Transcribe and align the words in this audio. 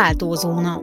Váltózóna. 0.00 0.82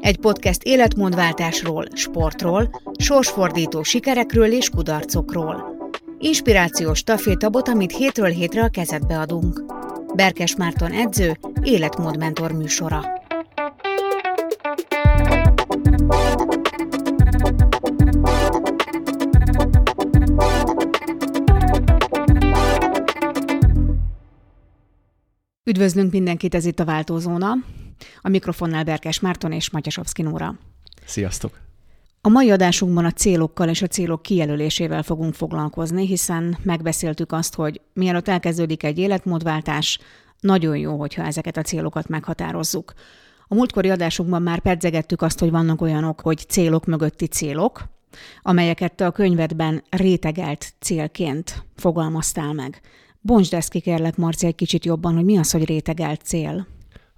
Egy 0.00 0.18
podcast 0.18 0.62
életmódváltásról, 0.62 1.86
sportról, 1.94 2.82
sorsfordító 2.98 3.82
sikerekről 3.82 4.52
és 4.52 4.68
kudarcokról. 4.68 5.76
Inspirációs 6.18 7.02
tafétabot, 7.02 7.68
amit 7.68 7.96
hétről 7.96 8.28
hétre 8.28 8.62
a 8.62 8.68
kezedbe 8.68 9.18
adunk. 9.18 9.64
Berkes 10.14 10.56
Márton 10.56 10.92
edző, 10.92 11.38
életmódmentor 11.62 12.52
műsora. 12.52 13.02
Üdvözlünk 25.64 26.12
mindenkit, 26.12 26.54
ez 26.54 26.64
itt 26.64 26.80
a 26.80 26.84
Váltózóna. 26.84 27.54
A 28.20 28.28
mikrofonnál 28.28 28.84
Berkes 28.84 29.20
Márton 29.20 29.52
és 29.52 29.70
Matyasovszki 29.70 30.22
Nóra. 30.22 30.58
Sziasztok! 31.04 31.58
A 32.22 32.28
mai 32.28 32.50
adásunkban 32.50 33.04
a 33.04 33.10
célokkal 33.10 33.68
és 33.68 33.82
a 33.82 33.86
célok 33.86 34.22
kijelölésével 34.22 35.02
fogunk 35.02 35.34
foglalkozni, 35.34 36.06
hiszen 36.06 36.58
megbeszéltük 36.62 37.32
azt, 37.32 37.54
hogy 37.54 37.80
mielőtt 37.92 38.28
elkezdődik 38.28 38.82
egy 38.82 38.98
életmódváltás, 38.98 39.98
nagyon 40.40 40.76
jó, 40.76 40.98
hogyha 40.98 41.22
ezeket 41.22 41.56
a 41.56 41.62
célokat 41.62 42.08
meghatározzuk. 42.08 42.92
A 43.48 43.54
múltkori 43.54 43.90
adásunkban 43.90 44.42
már 44.42 44.60
pedzegettük 44.60 45.22
azt, 45.22 45.38
hogy 45.38 45.50
vannak 45.50 45.80
olyanok, 45.80 46.20
hogy 46.20 46.44
célok 46.48 46.86
mögötti 46.86 47.26
célok, 47.26 47.84
amelyeket 48.42 48.94
te 48.94 49.06
a 49.06 49.10
könyvedben 49.10 49.82
rétegelt 49.90 50.72
célként 50.80 51.64
fogalmaztál 51.76 52.52
meg. 52.52 52.80
Bontsd 53.20 53.54
ezt 53.54 53.70
ki, 53.70 53.80
kérlek, 53.80 54.16
Marci, 54.16 54.46
egy 54.46 54.54
kicsit 54.54 54.84
jobban, 54.84 55.14
hogy 55.14 55.24
mi 55.24 55.38
az, 55.38 55.50
hogy 55.50 55.64
rétegelt 55.64 56.20
cél. 56.22 56.66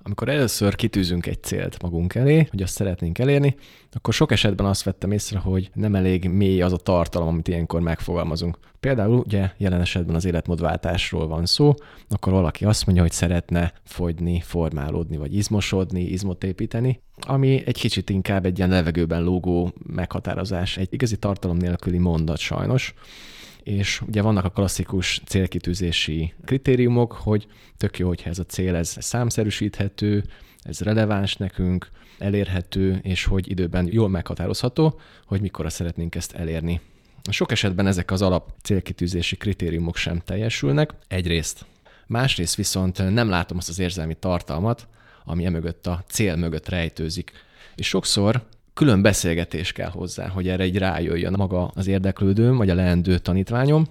Amikor 0.02 0.28
először 0.28 0.74
kitűzünk 0.74 1.26
egy 1.26 1.42
célt 1.42 1.82
magunk 1.82 2.14
elé, 2.14 2.46
hogy 2.50 2.62
azt 2.62 2.74
szeretnénk 2.74 3.18
elérni, 3.18 3.56
akkor 3.92 4.14
sok 4.14 4.32
esetben 4.32 4.66
azt 4.66 4.82
vettem 4.82 5.12
észre, 5.12 5.38
hogy 5.38 5.70
nem 5.74 5.94
elég 5.94 6.28
mély 6.28 6.62
az 6.62 6.72
a 6.72 6.76
tartalom, 6.76 7.28
amit 7.28 7.48
ilyenkor 7.48 7.80
megfogalmazunk. 7.80 8.58
Például 8.80 9.18
ugye 9.18 9.50
jelen 9.56 9.80
esetben 9.80 10.14
az 10.14 10.24
életmódváltásról 10.24 11.26
van 11.26 11.46
szó, 11.46 11.74
akkor 12.08 12.32
valaki 12.32 12.64
azt 12.64 12.86
mondja, 12.86 13.04
hogy 13.04 13.12
szeretne 13.12 13.72
fogyni, 13.84 14.40
formálódni, 14.40 15.16
vagy 15.16 15.34
izmosodni, 15.34 16.02
izmot 16.02 16.44
építeni, 16.44 17.00
ami 17.20 17.62
egy 17.66 17.78
kicsit 17.78 18.10
inkább 18.10 18.44
egy 18.46 18.58
ilyen 18.58 18.70
levegőben 18.70 19.22
lógó 19.22 19.72
meghatározás, 19.86 20.76
egy 20.76 20.88
igazi 20.90 21.16
tartalom 21.16 21.56
nélküli 21.56 21.98
mondat 21.98 22.38
sajnos 22.38 22.94
és 23.64 24.00
ugye 24.00 24.22
vannak 24.22 24.44
a 24.44 24.50
klasszikus 24.50 25.22
célkitűzési 25.26 26.34
kritériumok, 26.44 27.12
hogy 27.12 27.46
tök 27.76 27.98
jó, 27.98 28.08
hogyha 28.08 28.30
ez 28.30 28.38
a 28.38 28.44
cél 28.44 28.74
ez 28.74 28.96
számszerűsíthető, 28.98 30.24
ez 30.62 30.80
releváns 30.80 31.36
nekünk, 31.36 31.90
elérhető, 32.18 33.00
és 33.02 33.24
hogy 33.24 33.50
időben 33.50 33.88
jól 33.90 34.08
meghatározható, 34.08 35.00
hogy 35.26 35.40
mikor 35.40 35.72
szeretnénk 35.72 36.14
ezt 36.14 36.32
elérni. 36.32 36.80
Sok 37.30 37.52
esetben 37.52 37.86
ezek 37.86 38.10
az 38.10 38.22
alap 38.22 38.52
célkitűzési 38.62 39.36
kritériumok 39.36 39.96
sem 39.96 40.18
teljesülnek, 40.18 40.90
egyrészt. 41.08 41.64
Másrészt 42.06 42.54
viszont 42.54 43.12
nem 43.12 43.28
látom 43.28 43.56
azt 43.56 43.68
az 43.68 43.78
érzelmi 43.78 44.14
tartalmat, 44.14 44.88
ami 45.24 45.44
emögött 45.44 45.86
a 45.86 46.04
cél 46.08 46.36
mögött 46.36 46.68
rejtőzik. 46.68 47.32
És 47.74 47.88
sokszor 47.88 48.46
külön 48.74 49.02
beszélgetés 49.02 49.72
kell 49.72 49.90
hozzá, 49.90 50.28
hogy 50.28 50.48
erre 50.48 50.62
egy 50.62 50.78
rájöjjön 50.78 51.34
maga 51.36 51.66
az 51.66 51.86
érdeklődőm, 51.86 52.56
vagy 52.56 52.70
a 52.70 52.74
leendő 52.74 53.18
tanítványom, 53.18 53.86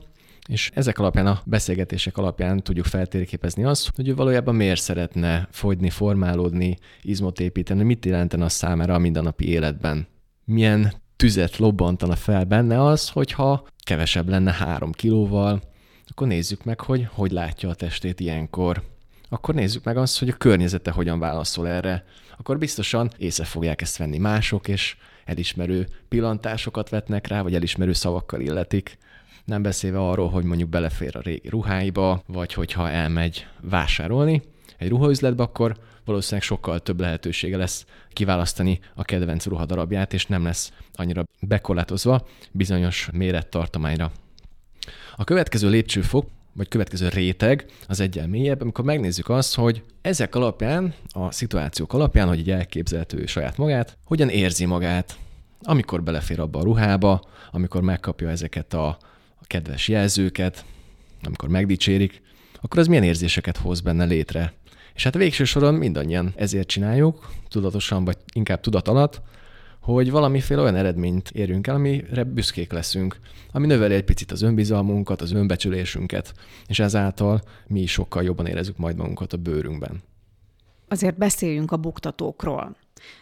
és 0.48 0.72
ezek 0.74 1.00
alapján, 1.00 1.28
a 1.28 1.42
beszélgetések 1.46 2.18
alapján 2.18 2.64
tudjuk 2.64 2.86
feltérképezni 2.86 3.64
azt, 3.64 3.92
hogy 3.96 4.08
ő 4.08 4.16
valójában 4.16 4.56
miért 4.56 4.82
szeretne 4.82 5.48
fogyni, 5.52 5.90
formálódni, 5.90 6.78
izmot 7.02 7.40
építeni, 7.40 7.84
mit 7.84 8.06
jelentene 8.06 8.46
a 8.46 8.50
számára 8.50 8.94
a 8.94 9.00
mindennapi 9.00 9.48
életben. 9.48 10.08
Milyen 10.46 10.94
tüzet 11.16 11.58
lobbantana 11.58 12.16
fel 12.16 12.44
benne 12.44 12.84
az, 12.84 13.10
hogyha 13.10 13.68
kevesebb 13.84 14.30
lenne 14.30 14.52
három 14.52 14.92
kilóval, 14.92 15.62
akkor 16.08 16.28
nézzük 16.28 16.64
meg, 16.64 16.80
hogy 16.80 17.08
hogy 17.14 17.32
látja 17.32 17.70
a 17.70 17.76
testét 17.76 18.20
ilyenkor. 18.20 18.84
Akkor 19.30 19.56
nézzük 19.56 19.84
meg 19.84 19.98
azt, 19.98 20.20
hogy 20.20 20.30
a 20.30 20.38
környezete 20.38 20.92
hogyan 20.92 21.20
válaszol 21.20 21.68
erre 21.68 22.04
akkor 22.42 22.58
biztosan 22.58 23.12
észre 23.18 23.44
fogják 23.44 23.82
ezt 23.82 23.98
venni 23.98 24.18
mások, 24.18 24.68
és 24.68 24.96
elismerő 25.26 25.88
pillantásokat 26.10 26.90
vetnek 26.90 27.28
rá, 27.28 27.42
vagy 27.42 27.56
elismerő 27.56 27.94
szavakkal 27.94 28.42
illetik. 28.42 28.98
Nem 29.46 29.62
beszélve 29.62 30.00
arról, 30.00 30.30
hogy 30.30 30.44
mondjuk 30.44 30.70
belefér 30.70 31.16
a 31.16 31.22
régi 31.22 31.50
ruháiba, 31.50 32.24
vagy 32.26 32.54
hogyha 32.54 32.90
elmegy 32.90 33.48
vásárolni 33.60 34.42
egy 34.78 34.90
ruhaüzletbe, 34.90 35.44
akkor 35.44 35.78
valószínűleg 36.06 36.44
sokkal 36.44 36.80
több 36.80 37.00
lehetősége 37.00 37.58
lesz 37.58 37.86
kiválasztani 38.10 38.80
a 38.96 39.04
kedvenc 39.04 39.46
ruhadarabját, 39.46 40.14
és 40.14 40.26
nem 40.26 40.44
lesz 40.44 40.74
annyira 40.94 41.24
bekorlátozva 41.40 42.28
bizonyos 42.52 43.10
mérettartományra. 43.12 44.12
A 45.16 45.24
következő 45.24 45.70
lépcsőfok 45.70 46.30
vagy 46.54 46.68
következő 46.68 47.08
réteg 47.10 47.66
az 47.88 48.00
egyen 48.00 48.30
mélyebb, 48.30 48.62
amikor 48.62 48.86
megnézzük 48.86 49.30
azt, 49.30 49.56
hogy 49.56 49.84
ezek 50.02 50.36
alapján, 50.36 50.94
a 51.10 51.32
szituációk 51.32 51.94
alapján, 51.94 52.28
hogy 52.28 52.40
így 52.40 52.52
elképzelhető 52.52 53.26
saját 53.26 53.58
magát, 53.58 53.98
hogyan 54.06 54.30
érzi 54.30 54.66
magát, 54.66 55.18
amikor 55.62 56.04
belefér 56.04 56.40
abba 56.40 56.60
a 56.60 56.64
ruhába, 56.64 57.22
amikor 57.52 57.82
megkapja 57.82 58.30
ezeket 58.30 58.74
a, 58.74 58.88
a 59.36 59.44
kedves 59.44 59.88
jelzőket, 59.88 60.66
amikor 61.24 61.50
megdicsérik, 61.50 62.22
akkor 62.62 62.80
az 62.80 62.88
milyen 62.88 63.04
érzéseket 63.04 63.58
hoz 63.58 63.82
benne 63.82 64.06
létre. 64.06 64.54
És 64.94 65.04
hát 65.04 65.16
végső 65.16 65.44
soron 65.44 65.74
mindannyian 65.74 66.34
ezért 66.36 66.68
csináljuk, 66.68 67.32
tudatosan 67.50 68.06
vagy 68.06 68.18
inkább 68.34 68.60
tudat 68.60 68.88
alatt, 68.88 69.22
hogy 69.82 70.12
valamiféle 70.12 70.62
olyan 70.62 70.76
eredményt 70.76 71.30
érjünk 71.30 71.68
el, 71.68 71.76
amire 71.76 72.24
büszkék 72.24 72.72
leszünk, 72.72 73.20
ami 73.52 73.68
növeli 73.68 73.94
egy 73.94 74.04
picit 74.04 74.32
az 74.32 74.42
önbizalmunkat, 74.42 75.22
az 75.22 75.32
önbecsülésünket, 75.32 76.34
és 76.68 76.80
ezáltal 76.80 77.42
mi 77.68 77.82
is 77.82 77.92
sokkal 77.92 78.24
jobban 78.24 78.46
érezzük 78.46 78.78
majd 78.78 78.96
magunkat 78.96 79.34
a 79.34 79.38
bőrünkben. 79.38 80.02
Azért 80.88 81.18
beszéljünk 81.18 81.72
a 81.72 81.78
buktatókról. 81.78 82.76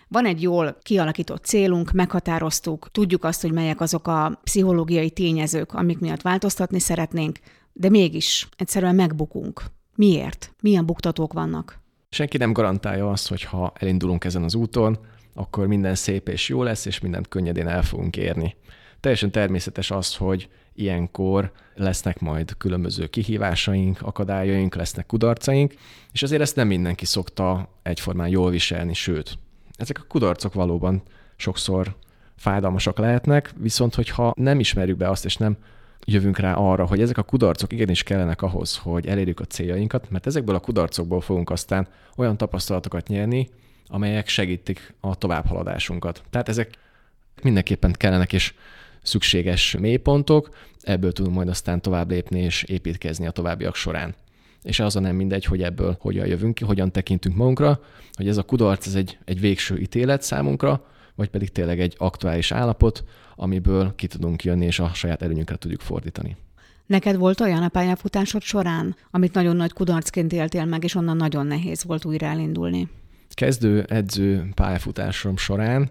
Van 0.08 0.26
egy 0.26 0.42
jól 0.42 0.78
kialakított 0.82 1.44
célunk, 1.44 1.92
meghatároztuk, 1.92 2.92
tudjuk 2.92 3.24
azt, 3.24 3.42
hogy 3.42 3.52
melyek 3.52 3.82
azok 3.82 4.08
a 4.08 4.40
pszichológiai 4.44 5.10
tényezők, 5.10 5.74
amik 5.74 6.00
miatt 6.00 6.22
változtatni 6.22 6.80
szeretnénk, 6.80 7.40
de 7.74 7.90
mégis 7.90 8.50
egyszerűen 8.58 8.96
megbukunk. 8.96 9.64
Miért? 9.96 10.54
Milyen 10.62 10.86
buktatók 10.86 11.34
vannak? 11.34 11.80
Senki 12.10 12.38
nem 12.38 12.54
garantálja 12.54 13.12
azt, 13.12 13.28
hogy 13.28 13.44
ha 13.44 13.74
elindulunk 13.76 14.24
ezen 14.24 14.44
az 14.44 14.56
úton, 14.56 14.98
akkor 15.40 15.68
minden 15.68 15.96
szép 15.96 16.28
és 16.28 16.50
jó 16.50 16.64
lesz, 16.64 16.86
és 16.86 17.00
mindent 17.00 17.28
könnyedén 17.28 17.68
el 17.68 17.84
fogunk 17.84 18.18
érni. 18.18 18.56
Teljesen 19.00 19.32
természetes 19.32 19.92
az, 19.92 20.16
hogy 20.16 20.50
ilyenkor 20.76 21.52
lesznek 21.76 22.20
majd 22.20 22.58
különböző 22.58 23.08
kihívásaink, 23.08 24.02
akadályaink, 24.02 24.76
lesznek 24.76 25.06
kudarcaink, 25.06 25.74
és 26.12 26.24
azért 26.24 26.42
ezt 26.42 26.56
nem 26.56 26.68
mindenki 26.68 27.06
szokta 27.06 27.70
egyformán 27.82 28.28
jól 28.28 28.50
viselni, 28.50 28.94
sőt, 28.94 29.38
ezek 29.76 30.00
a 30.00 30.06
kudarcok 30.08 30.54
valóban 30.54 31.02
sokszor 31.36 31.96
fájdalmasak 32.36 32.98
lehetnek, 32.98 33.54
viszont 33.58 33.96
hogyha 33.96 34.34
nem 34.36 34.60
ismerjük 34.60 34.98
be 34.98 35.10
azt, 35.10 35.26
és 35.26 35.38
nem 35.38 35.58
jövünk 36.06 36.38
rá 36.38 36.54
arra, 36.54 36.86
hogy 36.86 37.02
ezek 37.02 37.18
a 37.18 37.24
kudarcok 37.24 37.74
igenis 37.74 38.04
kellenek 38.04 38.42
ahhoz, 38.42 38.78
hogy 38.78 39.08
elérjük 39.08 39.40
a 39.40 39.46
céljainkat, 39.46 40.10
mert 40.10 40.28
ezekből 40.28 40.56
a 40.56 40.60
kudarcokból 40.60 41.22
fogunk 41.22 41.50
aztán 41.50 41.88
olyan 42.16 42.38
tapasztalatokat 42.38 43.08
nyerni, 43.08 43.50
amelyek 43.90 44.28
segítik 44.28 44.94
a 45.00 45.16
továbbhaladásunkat. 45.16 46.24
Tehát 46.30 46.50
ezek 46.50 46.70
mindenképpen 47.42 47.92
kellenek 47.92 48.34
és 48.34 48.54
szükséges 49.02 49.76
mélypontok, 49.80 50.50
ebből 50.82 51.12
tudunk 51.12 51.36
majd 51.36 51.48
aztán 51.48 51.82
tovább 51.82 52.10
lépni 52.10 52.40
és 52.40 52.64
építkezni 52.64 53.28
a 53.28 53.32
továbbiak 53.32 53.76
során. 53.76 54.16
És 54.64 54.80
az 54.80 54.96
a 54.96 55.00
nem 55.00 55.16
mindegy, 55.16 55.46
hogy 55.46 55.64
ebből 55.64 55.98
hogyan 56.00 56.28
jövünk 56.28 56.56
ki, 56.56 56.64
hogyan 56.64 56.92
tekintünk 56.92 57.36
magunkra, 57.36 57.80
hogy 58.14 58.28
ez 58.28 58.38
a 58.38 58.44
kudarc 58.44 58.88
ez 58.88 58.96
egy, 58.96 59.18
egy 59.26 59.40
végső 59.40 59.78
ítélet 59.78 60.22
számunkra, 60.22 60.86
vagy 61.16 61.30
pedig 61.30 61.52
tényleg 61.52 61.80
egy 61.80 61.96
aktuális 61.98 62.52
állapot, 62.52 63.04
amiből 63.36 63.94
ki 63.96 64.08
tudunk 64.08 64.44
jönni, 64.44 64.66
és 64.66 64.80
a 64.80 64.94
saját 64.94 65.22
előnyünkre 65.22 65.56
tudjuk 65.56 65.82
fordítani. 65.82 66.36
Neked 66.86 67.16
volt 67.16 67.40
olyan 67.40 67.64
a 67.64 67.68
pályafutásod 67.68 68.42
során, 68.42 68.96
amit 69.12 69.34
nagyon 69.34 69.56
nagy 69.56 69.74
kudarcként 69.74 70.34
éltél 70.34 70.66
meg, 70.66 70.84
és 70.84 70.96
onnan 70.96 71.18
nagyon 71.18 71.48
nehéz 71.48 71.84
volt 71.84 72.06
újra 72.06 72.28
elindulni? 72.28 72.88
Kezdő 73.34 73.86
edző 73.88 74.50
pályafutásom 74.56 75.38
során 75.38 75.90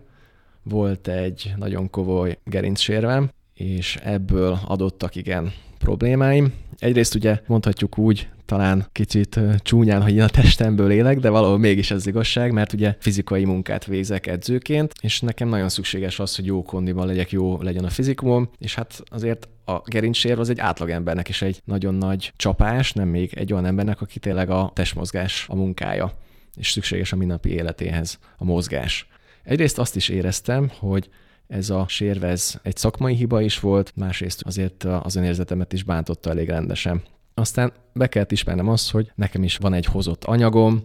volt 0.62 1.08
egy 1.08 1.52
nagyon 1.56 1.90
komoly 1.90 2.38
gerincsérvem, 2.44 3.30
és 3.54 3.96
ebből 4.02 4.58
adottak 4.66 5.16
igen 5.16 5.52
problémáim. 5.78 6.52
Egyrészt 6.78 7.14
ugye 7.14 7.40
mondhatjuk 7.46 7.98
úgy, 7.98 8.28
talán 8.44 8.86
kicsit 8.92 9.40
csúnyán, 9.62 10.02
hogy 10.02 10.14
én 10.14 10.22
a 10.22 10.28
testemből 10.28 10.90
élek, 10.90 11.18
de 11.18 11.28
valahol 11.28 11.58
mégis 11.58 11.90
ez 11.90 12.06
igazság, 12.06 12.52
mert 12.52 12.72
ugye 12.72 12.96
fizikai 12.98 13.44
munkát 13.44 13.84
végzek 13.84 14.26
edzőként, 14.26 14.92
és 15.00 15.20
nekem 15.20 15.48
nagyon 15.48 15.68
szükséges 15.68 16.18
az, 16.18 16.36
hogy 16.36 16.46
jó 16.46 16.62
kondiban 16.62 17.06
legyek, 17.06 17.30
jó 17.30 17.62
legyen 17.62 17.84
a 17.84 17.90
fizikumom, 17.90 18.50
és 18.58 18.74
hát 18.74 19.02
azért 19.10 19.48
a 19.64 19.80
gerincsérv 19.84 20.40
az 20.40 20.50
egy 20.50 20.58
átlagembernek 20.58 21.28
is 21.28 21.42
egy 21.42 21.60
nagyon 21.64 21.94
nagy 21.94 22.32
csapás, 22.36 22.92
nem 22.92 23.08
még 23.08 23.32
egy 23.34 23.52
olyan 23.52 23.66
embernek, 23.66 24.00
aki 24.00 24.18
tényleg 24.18 24.50
a 24.50 24.70
testmozgás 24.74 25.46
a 25.48 25.54
munkája 25.54 26.12
és 26.58 26.70
szükséges 26.70 27.12
a 27.12 27.16
mindennapi 27.16 27.50
életéhez 27.50 28.18
a 28.36 28.44
mozgás. 28.44 29.08
Egyrészt 29.42 29.78
azt 29.78 29.96
is 29.96 30.08
éreztem, 30.08 30.70
hogy 30.78 31.08
ez 31.48 31.70
a 31.70 31.84
sérvez 31.88 32.60
egy 32.62 32.76
szakmai 32.76 33.14
hiba 33.14 33.40
is 33.40 33.60
volt, 33.60 33.92
másrészt 33.96 34.42
azért 34.42 34.84
az 34.84 35.16
önérzetemet 35.16 35.72
is 35.72 35.82
bántotta 35.82 36.30
elég 36.30 36.48
rendesen. 36.48 37.02
Aztán 37.34 37.72
be 37.92 38.06
kellett 38.06 38.32
ismernem 38.32 38.68
azt, 38.68 38.90
hogy 38.90 39.10
nekem 39.14 39.42
is 39.42 39.56
van 39.56 39.72
egy 39.72 39.84
hozott 39.84 40.24
anyagom, 40.24 40.82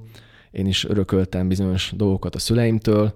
én 0.52 0.66
is 0.66 0.86
örököltem 0.86 1.48
bizonyos 1.48 1.92
dolgokat 1.96 2.36
a 2.36 2.40
szüleimtől, 2.40 3.14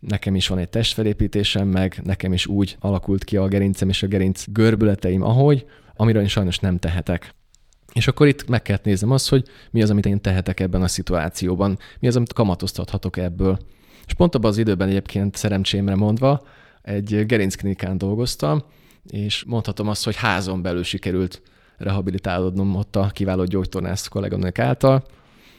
nekem 0.00 0.34
is 0.34 0.48
van 0.48 0.58
egy 0.58 0.68
testfelépítésem, 0.68 1.68
meg 1.68 2.00
nekem 2.04 2.32
is 2.32 2.46
úgy 2.46 2.76
alakult 2.80 3.24
ki 3.24 3.36
a 3.36 3.48
gerincem 3.48 3.88
és 3.88 4.02
a 4.02 4.06
gerinc 4.06 4.44
görbületeim, 4.48 5.22
ahogy, 5.22 5.66
amiről 5.96 6.22
én 6.22 6.28
sajnos 6.28 6.58
nem 6.58 6.78
tehetek. 6.78 7.34
És 7.96 8.08
akkor 8.08 8.26
itt 8.26 8.48
meg 8.48 8.62
kellett 8.62 8.84
néznem 8.84 9.10
azt, 9.10 9.28
hogy 9.28 9.44
mi 9.70 9.82
az, 9.82 9.90
amit 9.90 10.06
én 10.06 10.20
tehetek 10.20 10.60
ebben 10.60 10.82
a 10.82 10.88
szituációban, 10.88 11.78
mi 11.98 12.08
az, 12.08 12.16
amit 12.16 12.32
kamatoztathatok 12.32 13.16
ebből. 13.16 13.58
És 14.06 14.14
pont 14.14 14.34
abban 14.34 14.50
az 14.50 14.58
időben 14.58 14.88
egyébként 14.88 15.36
szerencsémre 15.36 15.94
mondva 15.94 16.46
egy 16.82 17.26
gerincklinikán 17.26 17.98
dolgoztam, 17.98 18.62
és 19.06 19.44
mondhatom 19.44 19.88
azt, 19.88 20.04
hogy 20.04 20.16
házon 20.16 20.62
belül 20.62 20.82
sikerült 20.82 21.42
rehabilitálódnom 21.76 22.74
ott 22.74 22.96
a 22.96 23.10
kiváló 23.12 23.44
gyógytornász 23.44 24.08
kolléganők 24.08 24.58
által, 24.58 25.04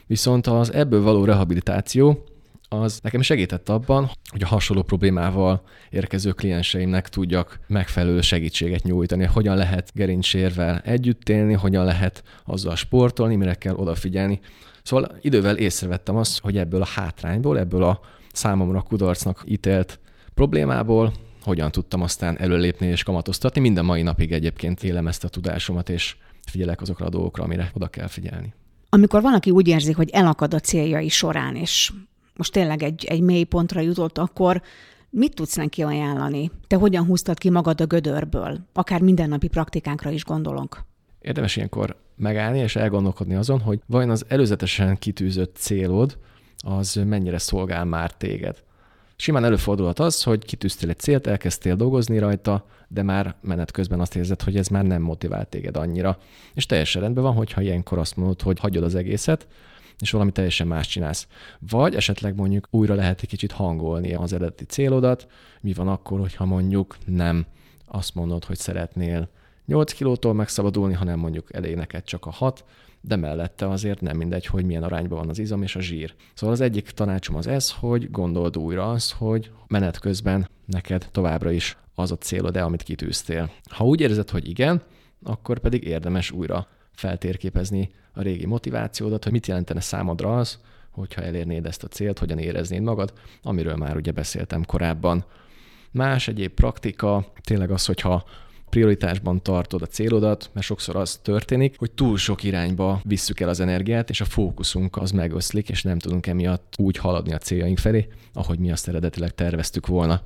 viszont 0.08 0.48
az 0.48 0.74
ebből 0.74 1.02
való 1.02 1.26
rehabilitáció 1.26 2.24
az 2.70 3.00
nekem 3.04 3.22
segített 3.22 3.70
abban, 3.70 4.10
hogy 4.32 4.44
a 4.44 4.48
hasonló 4.48 4.82
problémával 4.84 5.62
érkező 5.90 6.32
klienseimnek 6.32 7.10
tudjak 7.10 7.60
megfelelő 7.68 8.22
segítséget 8.22 8.84
nyújtani, 8.84 9.26
hogyan 9.26 9.58
lehet 9.58 9.92
gerincsérvel 9.94 10.82
együtt 10.86 11.30
élni, 11.30 11.54
hogyan 11.54 11.86
lehet 11.86 12.24
azzal 12.46 12.76
sportolni, 12.76 13.36
mire 13.36 13.54
kell 13.54 13.76
odafigyelni. 13.76 14.40
Szóval 14.84 15.18
idővel 15.22 15.58
észrevettem 15.58 16.16
azt, 16.16 16.40
hogy 16.40 16.58
ebből 16.58 16.82
a 16.82 16.88
hátrányból, 16.96 17.60
ebből 17.60 17.84
a 17.84 18.00
számomra 18.34 18.82
kudarcnak 18.82 19.44
ítélt 19.46 20.00
problémából 20.34 21.14
hogyan 21.48 21.72
tudtam 21.72 22.02
aztán 22.02 22.40
előlépni 22.40 22.88
és 22.88 23.04
kamatoztatni. 23.04 23.62
Minden 23.62 23.86
mai 23.86 24.02
napig 24.02 24.32
egyébként 24.32 24.84
élem 24.84 25.08
ezt 25.08 25.24
a 25.24 25.30
tudásomat, 25.30 25.90
és 25.90 26.16
figyelek 26.46 26.82
azokra 26.82 27.06
a 27.06 27.10
dolgokra, 27.10 27.44
amire 27.44 27.72
oda 27.74 27.88
kell 27.88 28.08
figyelni. 28.08 28.54
Amikor 28.90 29.22
valaki 29.22 29.52
úgy 29.52 29.68
érzi, 29.68 29.92
hogy 29.92 30.10
elakad 30.10 30.54
a 30.54 30.60
céljai 30.60 31.10
során, 31.10 31.56
és 31.56 31.94
most 32.38 32.52
tényleg 32.52 32.84
egy, 32.84 33.06
egy 33.06 33.22
mély 33.22 33.44
pontra 33.44 33.80
jutott, 33.80 34.18
akkor 34.18 34.62
mit 35.10 35.34
tudsz 35.34 35.56
neki 35.56 35.84
ajánlani? 35.84 36.52
Te 36.68 36.76
hogyan 36.76 37.06
húztad 37.06 37.38
ki 37.38 37.50
magad 37.50 37.82
a 37.82 37.86
gödörből? 37.86 38.60
Akár 38.74 39.02
mindennapi 39.02 39.48
praktikánkra 39.48 40.10
is 40.10 40.26
gondolok. 40.26 40.86
Érdemes 41.22 41.56
ilyenkor 41.56 41.96
megállni 42.16 42.60
és 42.60 42.76
elgondolkodni 42.76 43.36
azon, 43.36 43.60
hogy 43.60 43.80
vajon 43.86 44.10
az 44.10 44.26
előzetesen 44.28 44.98
kitűzött 44.98 45.56
célod 45.56 46.18
az 46.58 47.02
mennyire 47.06 47.38
szolgál 47.38 47.86
már 47.86 48.14
téged. 48.14 48.64
Simán 49.16 49.46
előfordulhat 49.46 50.00
az, 50.00 50.24
hogy 50.24 50.46
kitűztél 50.46 50.90
egy 50.90 51.00
célt, 51.00 51.28
elkezdtél 51.28 51.76
dolgozni 51.76 52.18
rajta, 52.18 52.66
de 52.88 53.04
már 53.04 53.36
menet 53.42 53.72
közben 53.72 54.00
azt 54.00 54.16
érzed, 54.16 54.42
hogy 54.42 54.58
ez 54.58 54.68
már 54.68 54.84
nem 54.84 55.02
motivált 55.02 55.48
téged 55.48 55.78
annyira. 55.78 56.18
És 56.54 56.66
teljesen 56.66 57.02
rendben 57.02 57.24
van, 57.24 57.34
hogyha 57.34 57.62
ilyenkor 57.62 57.98
azt 57.98 58.16
mondod, 58.16 58.42
hogy 58.42 58.60
hagyod 58.60 58.84
az 58.84 58.96
egészet, 58.96 59.48
és 60.00 60.12
valami 60.12 60.32
teljesen 60.32 60.68
más 60.68 60.88
csinálsz. 60.88 61.28
Vagy 61.60 61.96
esetleg 61.96 62.36
mondjuk 62.36 62.68
újra 62.70 62.96
lehet 62.96 63.22
egy 63.22 63.28
kicsit 63.28 63.52
hangolni 63.52 64.14
az 64.14 64.34
eredeti 64.34 64.66
célodat. 64.66 65.28
Mi 65.62 65.74
van 65.74 65.88
akkor, 65.88 66.20
hogyha 66.20 66.46
mondjuk 66.46 66.98
nem 67.06 67.46
azt 67.86 68.16
mondod, 68.16 68.46
hogy 68.46 68.58
szeretnél 68.58 69.30
8 69.66 69.94
kilótól 69.94 70.34
megszabadulni, 70.34 70.94
hanem 70.94 71.20
mondjuk 71.20 71.54
elég 71.54 71.76
neked 71.76 72.04
csak 72.04 72.26
a 72.26 72.32
6, 72.32 72.66
de 73.02 73.16
mellette 73.16 73.70
azért 73.70 74.02
nem 74.02 74.18
mindegy, 74.18 74.46
hogy 74.46 74.66
milyen 74.66 74.84
arányban 74.84 75.18
van 75.18 75.30
az 75.30 75.40
izom 75.40 75.62
és 75.62 75.76
a 75.76 75.82
zsír. 75.82 76.14
Szóval 76.34 76.56
az 76.56 76.62
egyik 76.62 76.90
tanácsom 76.90 77.36
az 77.36 77.48
ez, 77.48 77.72
hogy 77.72 78.12
gondold 78.12 78.58
újra 78.58 78.92
azt, 78.92 79.12
hogy 79.12 79.52
menet 79.68 80.00
közben 80.00 80.50
neked 80.66 81.08
továbbra 81.12 81.52
is 81.52 81.78
az 81.96 82.12
a 82.12 82.18
célod 82.18 82.52
de 82.52 82.62
amit 82.62 82.84
kitűztél. 82.84 83.52
Ha 83.70 83.86
úgy 83.86 84.02
érzed, 84.02 84.30
hogy 84.30 84.50
igen, 84.50 84.82
akkor 85.24 85.60
pedig 85.60 85.84
érdemes 85.84 86.32
újra 86.32 86.68
feltérképezni 86.92 87.90
a 88.18 88.22
régi 88.22 88.46
motivációdat, 88.46 89.24
hogy 89.24 89.32
mit 89.32 89.48
jelentene 89.48 89.80
számodra 89.80 90.38
az, 90.38 90.60
hogyha 90.92 91.22
elérnéd 91.22 91.66
ezt 91.66 91.84
a 91.84 91.88
célt, 91.88 92.20
hogyan 92.20 92.38
éreznéd 92.38 92.82
magad, 92.82 93.14
amiről 93.44 93.76
már 93.76 93.96
ugye 93.96 94.12
beszéltem 94.12 94.66
korábban. 94.66 95.26
Más 95.92 96.28
egyéb 96.28 96.52
praktika, 96.52 97.32
tényleg 97.44 97.72
az, 97.72 97.86
hogyha 97.86 98.26
prioritásban 98.70 99.42
tartod 99.42 99.82
a 99.82 99.86
célodat, 99.86 100.50
mert 100.54 100.66
sokszor 100.66 100.96
az 100.96 101.20
történik, 101.22 101.78
hogy 101.78 101.92
túl 101.92 102.18
sok 102.18 102.44
irányba 102.44 103.02
visszük 103.04 103.40
el 103.40 103.50
az 103.50 103.60
energiát, 103.60 104.10
és 104.10 104.22
a 104.22 104.26
fókuszunk 104.26 104.98
az 104.98 105.12
megoszlik, 105.12 105.70
és 105.70 105.84
nem 105.84 106.00
tudunk 106.00 106.28
emiatt 106.28 106.74
úgy 106.78 106.98
haladni 106.98 107.34
a 107.34 107.38
céljaink 107.38 107.78
felé, 107.78 108.08
ahogy 108.34 108.60
mi 108.60 108.72
azt 108.72 108.88
eredetileg 108.88 109.36
terveztük 109.36 109.88
volna. 109.88 110.22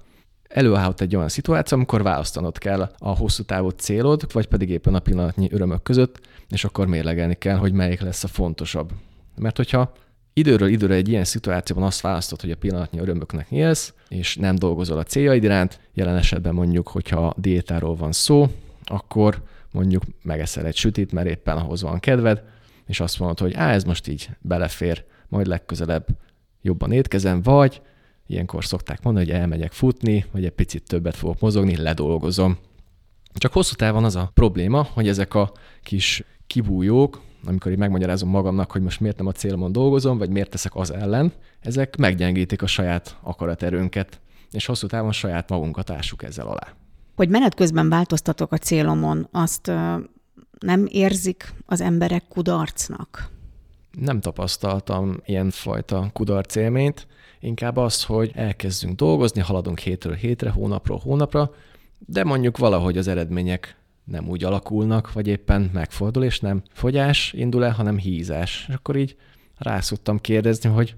Előállhat 0.53 1.01
egy 1.01 1.15
olyan 1.15 1.29
szituáció, 1.29 1.77
amikor 1.77 2.03
választanod 2.03 2.57
kell 2.57 2.91
a 2.97 3.17
hosszú 3.17 3.43
távú 3.43 3.69
célod, 3.69 4.33
vagy 4.33 4.47
pedig 4.47 4.69
éppen 4.69 4.95
a 4.95 4.99
pillanatnyi 4.99 5.49
örömök 5.51 5.83
között, 5.83 6.19
és 6.49 6.63
akkor 6.63 6.87
mérlegelni 6.87 7.35
kell, 7.35 7.55
hogy 7.55 7.73
melyik 7.73 8.01
lesz 8.01 8.23
a 8.23 8.27
fontosabb. 8.27 8.91
Mert 9.35 9.57
hogyha 9.57 9.91
időről 10.33 10.67
időre 10.67 10.93
egy 10.93 11.09
ilyen 11.09 11.23
szituációban 11.23 11.85
azt 11.85 12.01
választod, 12.01 12.41
hogy 12.41 12.51
a 12.51 12.55
pillanatnyi 12.55 12.99
örömöknek 12.99 13.51
élsz, 13.51 13.93
és 14.07 14.35
nem 14.35 14.55
dolgozol 14.55 14.97
a 14.97 15.03
céljaid 15.03 15.43
iránt, 15.43 15.79
jelen 15.93 16.15
esetben 16.15 16.53
mondjuk, 16.53 16.87
hogyha 16.87 17.33
diétáról 17.37 17.95
van 17.95 18.11
szó, 18.11 18.47
akkor 18.83 19.41
mondjuk 19.71 20.03
megeszel 20.23 20.65
egy 20.65 20.75
sütit, 20.75 21.11
mert 21.11 21.27
éppen 21.27 21.57
ahhoz 21.57 21.81
van 21.81 21.99
kedved, 21.99 22.43
és 22.85 22.99
azt 22.99 23.19
mondod, 23.19 23.39
hogy 23.39 23.53
á, 23.53 23.71
ez 23.71 23.83
most 23.83 24.07
így 24.07 24.29
belefér, 24.41 25.03
majd 25.27 25.47
legközelebb 25.47 26.05
jobban 26.61 26.91
étkezem, 26.91 27.41
vagy 27.41 27.81
ilyenkor 28.31 28.65
szokták 28.65 29.03
mondani, 29.03 29.25
hogy 29.25 29.35
elmegyek 29.35 29.71
futni, 29.71 30.25
vagy 30.31 30.45
egy 30.45 30.51
picit 30.51 30.83
többet 30.83 31.15
fogok 31.15 31.39
mozogni, 31.39 31.77
ledolgozom. 31.77 32.57
Csak 33.33 33.53
hosszú 33.53 33.75
távon 33.75 34.03
az 34.03 34.15
a 34.15 34.31
probléma, 34.33 34.87
hogy 34.93 35.07
ezek 35.07 35.33
a 35.33 35.51
kis 35.83 36.23
kibújók, 36.47 37.21
amikor 37.45 37.71
így 37.71 37.77
megmagyarázom 37.77 38.29
magamnak, 38.29 38.71
hogy 38.71 38.81
most 38.81 38.99
miért 38.99 39.17
nem 39.17 39.27
a 39.27 39.31
célomon 39.31 39.71
dolgozom, 39.71 40.17
vagy 40.17 40.29
miért 40.29 40.49
teszek 40.49 40.75
az 40.75 40.91
ellen, 40.91 41.33
ezek 41.59 41.97
meggyengítik 41.97 42.61
a 42.61 42.67
saját 42.67 43.17
akaraterőnket, 43.21 44.19
és 44.51 44.65
hosszú 44.65 44.87
távon 44.87 45.11
saját 45.11 45.49
magunkat 45.49 45.89
ássuk 45.89 46.23
ezzel 46.23 46.47
alá. 46.47 46.67
Hogy 47.15 47.29
menet 47.29 47.55
közben 47.55 47.89
változtatok 47.89 48.51
a 48.51 48.57
célomon, 48.57 49.27
azt 49.31 49.71
nem 50.59 50.87
érzik 50.89 51.53
az 51.65 51.81
emberek 51.81 52.23
kudarcnak? 52.27 53.29
Nem 53.91 54.19
tapasztaltam 54.19 55.17
ilyenfajta 55.25 56.09
kudarc 56.13 56.55
élményt, 56.55 57.07
inkább 57.41 57.77
az, 57.77 58.03
hogy 58.03 58.31
elkezdünk 58.35 58.95
dolgozni, 58.95 59.41
haladunk 59.41 59.79
hétről 59.79 60.15
hétre, 60.15 60.49
hónapról 60.49 60.97
hónapra, 60.97 61.51
de 62.05 62.23
mondjuk 62.23 62.57
valahogy 62.57 62.97
az 62.97 63.07
eredmények 63.07 63.75
nem 64.03 64.29
úgy 64.29 64.43
alakulnak, 64.43 65.13
vagy 65.13 65.27
éppen 65.27 65.69
megfordul, 65.73 66.23
és 66.23 66.39
nem 66.39 66.63
fogyás 66.71 67.33
indul 67.33 67.65
el, 67.65 67.71
hanem 67.71 67.97
hízás. 67.97 68.65
És 68.67 68.73
akkor 68.73 68.95
így 68.95 69.15
rászoktam 69.57 70.19
kérdezni, 70.19 70.69
hogy 70.69 70.95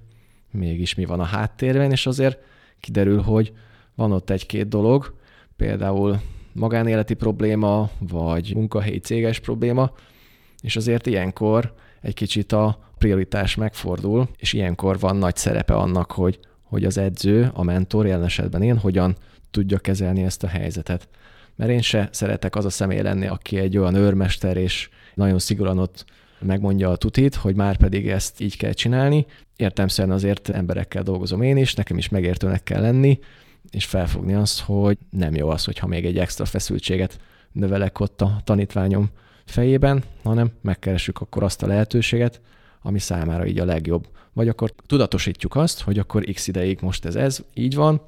mégis 0.51 0.95
mi 0.95 1.05
van 1.05 1.19
a 1.19 1.23
háttérben, 1.23 1.91
és 1.91 2.05
azért 2.05 2.39
kiderül, 2.79 3.21
hogy 3.21 3.53
van 3.95 4.11
ott 4.11 4.29
egy-két 4.29 4.67
dolog, 4.67 5.13
például 5.55 6.21
magánéleti 6.53 7.13
probléma, 7.13 7.89
vagy 7.99 8.55
munkahelyi 8.55 8.99
céges 8.99 9.39
probléma, 9.39 9.91
és 10.61 10.75
azért 10.75 11.07
ilyenkor 11.07 11.73
egy 12.01 12.13
kicsit 12.13 12.51
a 12.51 12.92
prioritás 13.03 13.55
megfordul, 13.55 14.27
és 14.37 14.53
ilyenkor 14.53 14.99
van 14.99 15.15
nagy 15.15 15.35
szerepe 15.35 15.73
annak, 15.73 16.11
hogy, 16.11 16.39
hogy 16.61 16.83
az 16.85 16.97
edző, 16.97 17.51
a 17.53 17.63
mentor, 17.63 18.05
jelen 18.05 18.25
esetben 18.25 18.61
én, 18.61 18.77
hogyan 18.77 19.15
tudja 19.51 19.77
kezelni 19.77 20.23
ezt 20.23 20.43
a 20.43 20.47
helyzetet 20.47 21.07
mert 21.55 21.71
én 21.71 21.81
se 21.81 22.09
szeretek 22.11 22.55
az 22.55 22.65
a 22.65 22.69
személy 22.69 23.01
lenni, 23.01 23.27
aki 23.27 23.57
egy 23.57 23.77
olyan 23.77 23.95
őrmester, 23.95 24.57
és 24.57 24.89
nagyon 25.13 25.39
szigorúan 25.39 25.77
ott 25.79 26.05
megmondja 26.39 26.89
a 26.89 26.95
tutit, 26.95 27.35
hogy 27.35 27.55
már 27.55 27.77
pedig 27.77 28.09
ezt 28.09 28.41
így 28.41 28.57
kell 28.57 28.71
csinálni. 28.71 29.25
Értelmszerűen 29.55 30.15
azért 30.15 30.49
emberekkel 30.49 31.03
dolgozom 31.03 31.41
én 31.41 31.57
is, 31.57 31.73
nekem 31.73 31.97
is 31.97 32.09
megértőnek 32.09 32.63
kell 32.63 32.81
lenni, 32.81 33.19
és 33.69 33.85
felfogni 33.85 34.33
azt, 34.33 34.59
hogy 34.59 34.97
nem 35.09 35.35
jó 35.35 35.49
az, 35.49 35.65
hogyha 35.65 35.87
még 35.87 36.05
egy 36.05 36.17
extra 36.17 36.45
feszültséget 36.45 37.19
növelek 37.51 37.99
ott 37.99 38.21
a 38.21 38.41
tanítványom 38.43 39.09
fejében, 39.45 40.03
hanem 40.23 40.51
megkeressük 40.61 41.21
akkor 41.21 41.43
azt 41.43 41.63
a 41.63 41.67
lehetőséget, 41.67 42.41
ami 42.83 42.99
számára 42.99 43.45
így 43.45 43.59
a 43.59 43.65
legjobb. 43.65 44.07
Vagy 44.33 44.47
akkor 44.47 44.73
tudatosítjuk 44.85 45.55
azt, 45.55 45.81
hogy 45.81 45.99
akkor 45.99 46.23
x 46.23 46.47
ideig 46.47 46.79
most 46.81 47.05
ez 47.05 47.15
ez, 47.15 47.43
így 47.53 47.75
van, 47.75 48.01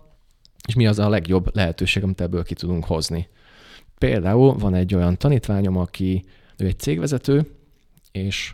és 0.67 0.74
mi 0.74 0.88
az 0.88 1.00
a 1.00 1.10
legjobb 1.10 1.55
lehetőség, 1.55 2.03
amit 2.03 2.22
ebből 2.22 2.44
ki 2.44 2.53
tudunk 2.53 2.86
hozni. 2.86 3.27
Például 3.98 4.53
van 4.53 4.74
egy 4.74 4.96
olyan 4.96 5.17
tanítványom, 5.17 5.77
aki 5.77 6.24
ő 6.58 6.65
egy 6.65 6.79
cégvezető, 6.79 7.48
és 8.12 8.53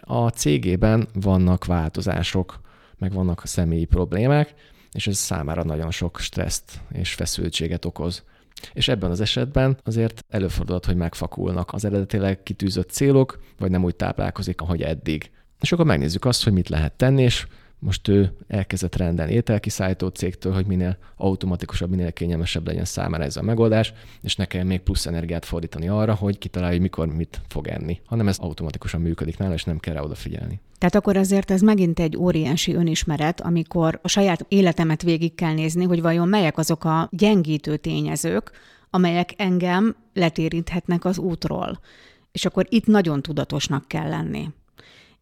a 0.00 0.28
cégében 0.28 1.08
vannak 1.12 1.64
változások, 1.64 2.60
meg 2.98 3.12
vannak 3.12 3.42
a 3.42 3.46
személyi 3.46 3.84
problémák, 3.84 4.54
és 4.92 5.06
ez 5.06 5.16
számára 5.16 5.64
nagyon 5.64 5.90
sok 5.90 6.18
stresszt 6.18 6.80
és 6.92 7.14
feszültséget 7.14 7.84
okoz. 7.84 8.24
És 8.72 8.88
ebben 8.88 9.10
az 9.10 9.20
esetben 9.20 9.78
azért 9.84 10.24
előfordulhat, 10.28 10.86
hogy 10.86 10.96
megfakulnak 10.96 11.72
az 11.72 11.84
eredetileg 11.84 12.42
kitűzött 12.42 12.90
célok, 12.90 13.42
vagy 13.58 13.70
nem 13.70 13.84
úgy 13.84 13.96
táplálkozik, 13.96 14.60
ahogy 14.60 14.82
eddig. 14.82 15.30
És 15.60 15.72
akkor 15.72 15.84
megnézzük 15.84 16.24
azt, 16.24 16.44
hogy 16.44 16.52
mit 16.52 16.68
lehet 16.68 16.92
tenni, 16.92 17.22
és 17.22 17.46
most 17.78 18.08
ő 18.08 18.36
elkezdett 18.48 18.96
rendelni 18.96 19.32
ételkiszállító 19.32 20.08
cégtől, 20.08 20.52
hogy 20.52 20.66
minél 20.66 20.98
automatikusabb, 21.16 21.90
minél 21.90 22.12
kényelmesebb 22.12 22.66
legyen 22.66 22.84
számára 22.84 23.24
ez 23.24 23.36
a 23.36 23.42
megoldás, 23.42 23.92
és 24.22 24.36
ne 24.36 24.44
kell 24.44 24.64
még 24.64 24.80
plusz 24.80 25.06
energiát 25.06 25.44
fordítani 25.44 25.88
arra, 25.88 26.14
hogy 26.14 26.38
kitalálja, 26.38 26.80
mikor 26.80 27.06
mit 27.06 27.40
fog 27.48 27.68
enni, 27.68 28.00
hanem 28.06 28.28
ez 28.28 28.38
automatikusan 28.38 29.00
működik 29.00 29.38
nála, 29.38 29.54
és 29.54 29.64
nem 29.64 29.78
kell 29.78 29.94
rá 29.94 30.00
odafigyelni. 30.00 30.60
Tehát 30.78 30.94
akkor 30.94 31.16
azért 31.16 31.50
ez 31.50 31.60
megint 31.60 32.00
egy 32.00 32.16
óriási 32.16 32.74
önismeret, 32.74 33.40
amikor 33.40 33.98
a 34.02 34.08
saját 34.08 34.44
életemet 34.48 35.02
végig 35.02 35.34
kell 35.34 35.54
nézni, 35.54 35.84
hogy 35.84 36.00
vajon 36.00 36.28
melyek 36.28 36.58
azok 36.58 36.84
a 36.84 37.08
gyengítő 37.12 37.76
tényezők, 37.76 38.50
amelyek 38.90 39.34
engem 39.36 39.96
letéríthetnek 40.14 41.04
az 41.04 41.18
útról. 41.18 41.80
És 42.32 42.44
akkor 42.44 42.66
itt 42.68 42.86
nagyon 42.86 43.22
tudatosnak 43.22 43.88
kell 43.88 44.08
lenni. 44.08 44.48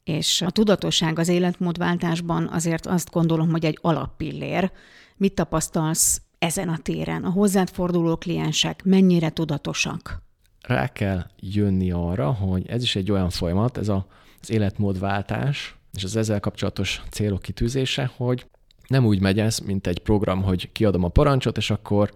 És 0.04 0.42
a 0.42 0.50
tudatosság 0.50 1.18
az 1.18 1.28
életmódváltásban 1.28 2.48
azért 2.48 2.86
azt 2.86 3.10
gondolom, 3.10 3.50
hogy 3.50 3.64
egy 3.64 3.78
alappillér. 3.80 4.70
Mit 5.16 5.34
tapasztalsz 5.34 6.22
ezen 6.38 6.68
a 6.68 6.78
téren? 6.78 7.24
A 7.24 7.30
hozzád 7.30 7.68
forduló 7.70 8.16
kliensek 8.16 8.84
mennyire 8.84 9.30
tudatosak? 9.30 10.22
Rá 10.60 10.92
kell 10.92 11.26
jönni 11.40 11.90
arra, 11.90 12.32
hogy 12.32 12.68
ez 12.68 12.82
is 12.82 12.96
egy 12.96 13.10
olyan 13.10 13.30
folyamat, 13.30 13.76
ez 13.76 13.88
a, 13.88 14.06
az 14.40 14.50
életmódváltás, 14.50 15.76
és 15.92 16.04
az 16.04 16.16
ezzel 16.16 16.40
kapcsolatos 16.40 17.02
célok 17.10 17.42
kitűzése, 17.42 18.10
hogy 18.16 18.46
nem 18.86 19.06
úgy 19.06 19.20
megy 19.20 19.38
ez, 19.38 19.58
mint 19.58 19.86
egy 19.86 19.98
program, 19.98 20.42
hogy 20.42 20.72
kiadom 20.72 21.04
a 21.04 21.08
parancsot, 21.08 21.56
és 21.56 21.70
akkor 21.70 22.10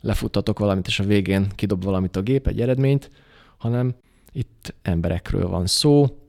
lefuttatok 0.00 0.58
valamit, 0.58 0.86
és 0.86 1.00
a 1.00 1.04
végén 1.04 1.48
kidob 1.54 1.84
valamit 1.84 2.16
a 2.16 2.22
gép, 2.22 2.46
egy 2.46 2.60
eredményt, 2.60 3.10
hanem 3.56 3.94
itt 4.32 4.74
emberekről 4.82 5.48
van 5.48 5.66
szó, 5.66 6.19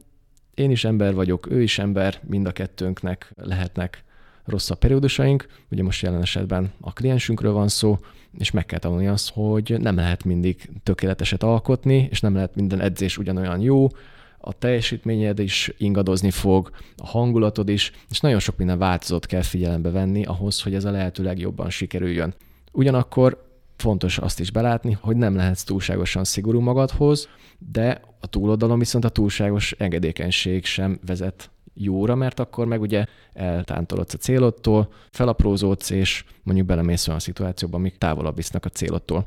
én 0.53 0.72
is 0.72 0.84
ember 0.84 1.13
vagyok, 1.13 1.51
ő 1.51 1.62
is 1.62 1.79
ember, 1.79 2.20
mind 2.27 2.48
a 2.48 2.51
kettőnknek 2.51 3.34
lehetnek 3.36 4.03
rosszabb 4.46 4.77
periódusaink. 4.77 5.48
Ugye 5.72 5.84
most 5.84 6.01
jelen 6.01 6.22
esetben 6.22 6.72
a 6.81 6.93
kliensünkről 6.93 7.51
van 7.51 7.67
szó, 7.67 7.98
és 8.38 8.51
meg 8.51 8.65
kell 8.65 8.79
tanulni 8.79 9.08
azt, 9.08 9.31
hogy 9.34 9.75
nem 9.79 9.96
lehet 9.96 10.24
mindig 10.24 10.70
tökéleteset 10.84 11.43
alkotni, 11.43 12.08
és 12.12 12.22
nem 12.22 12.34
lehet 12.36 12.55
minden 12.55 12.81
edzés 12.81 13.17
ugyanolyan 13.17 13.60
jó, 13.60 13.88
a 14.38 14.53
teljesítményed 14.53 15.39
is 15.39 15.74
ingadozni 15.77 16.31
fog, 16.31 16.70
a 16.98 17.08
hangulatod 17.08 17.70
is, 17.70 17.91
és 18.10 18.20
nagyon 18.20 18.39
sok 18.39 18.58
minden 18.58 18.77
változót 18.77 19.25
kell 19.25 19.41
figyelembe 19.41 19.89
venni 19.89 20.24
ahhoz, 20.24 20.62
hogy 20.62 20.74
ez 20.74 20.86
a 20.86 20.91
lehető 20.91 21.24
legjobban 21.24 21.70
sikerüljön. 21.70 22.34
Ugyanakkor 22.72 23.50
fontos 23.82 24.18
azt 24.18 24.40
is 24.40 24.52
belátni, 24.52 24.98
hogy 25.02 25.16
nem 25.16 25.36
lehetsz 25.36 25.64
túlságosan 25.64 26.24
szigorú 26.24 26.60
magadhoz, 26.60 27.28
de 27.72 28.02
a 28.20 28.28
túloldalon 28.28 28.80
viszont 28.80 29.06
a 29.06 29.10
túlságos 29.10 29.72
engedékenység 29.72 30.66
sem 30.66 31.00
vezet 31.06 31.50
jóra, 31.74 32.16
mert 32.16 32.40
akkor 32.40 32.66
meg 32.66 32.82
ugye 32.82 33.06
eltántorodsz 33.34 34.14
a 34.14 34.18
célodtól, 34.18 34.90
felaprózódsz, 35.12 35.90
és 35.90 36.24
mondjuk 36.44 36.68
belemész 36.68 37.08
olyan 37.08 37.20
szituációba, 37.20 37.78
amik 37.78 37.98
távolabb 37.98 38.36
visznek 38.36 38.66
a 38.66 38.70
célodtól. 38.70 39.26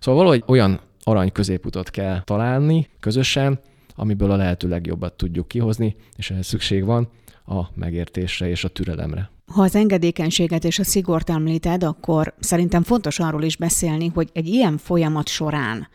Szóval 0.00 0.20
valahogy 0.22 0.44
olyan 0.46 0.80
arany 1.02 1.32
középutat 1.32 1.90
kell 1.90 2.22
találni 2.22 2.88
közösen, 3.00 3.60
amiből 3.94 4.30
a 4.30 4.36
lehető 4.36 4.68
legjobbat 4.68 5.12
tudjuk 5.12 5.48
kihozni, 5.48 5.96
és 6.16 6.30
ehhez 6.30 6.46
szükség 6.46 6.84
van 6.84 7.08
a 7.46 7.60
megértésre 7.74 8.48
és 8.48 8.64
a 8.64 8.68
türelemre. 8.68 9.30
Ha 9.46 9.62
az 9.62 9.74
engedékenységet 9.74 10.64
és 10.64 10.78
a 10.78 10.84
szigort 10.84 11.30
említed, 11.30 11.84
akkor 11.84 12.34
szerintem 12.38 12.82
fontos 12.82 13.18
arról 13.18 13.42
is 13.42 13.56
beszélni, 13.56 14.10
hogy 14.14 14.30
egy 14.32 14.46
ilyen 14.46 14.78
folyamat 14.78 15.28
során 15.28 15.88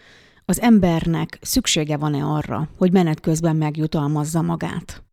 az 0.46 0.62
embernek 0.62 1.38
szüksége 1.42 1.98
van-e 1.98 2.24
arra, 2.24 2.70
hogy 2.78 2.92
menet 2.92 3.20
közben 3.20 3.56
megjutalmazza 3.56 4.42
magát. 4.42 5.04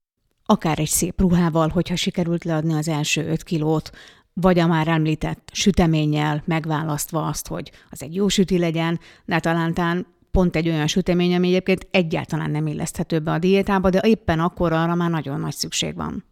Akár 0.45 0.79
egy 0.79 0.89
szép 0.89 1.21
ruhával, 1.21 1.69
hogyha 1.69 1.97
sikerült 1.97 2.45
leadni 2.45 2.73
az 2.73 2.89
első 2.89 3.29
öt 3.29 3.43
kilót, 3.43 3.91
vagy 4.33 4.59
a 4.59 4.67
már 4.67 4.89
említett 4.89 5.49
süteménnyel 5.53 6.43
megválasztva 6.47 7.27
azt, 7.27 7.49
hogy 7.49 7.71
az 7.91 8.03
egy 8.03 8.15
jó 8.15 8.29
süti 8.29 8.59
legyen, 8.59 9.01
de 9.25 9.41
talántán 9.41 10.07
pont 10.35 10.57
egy 10.57 10.69
olyan 10.69 10.87
sütemény, 10.87 11.35
ami 11.35 11.49
egyébként 11.49 11.87
egyáltalán 11.91 12.51
nem 12.51 12.67
illeszthető 12.67 13.19
be 13.19 13.33
a 13.33 13.39
diétába, 13.39 13.91
de 13.91 14.01
éppen 14.05 14.41
akkor 14.41 14.73
arra 14.73 14.95
már 14.95 15.11
nagyon 15.11 15.41
nagy 15.41 15.55
szükség 15.55 15.95
van 15.95 16.25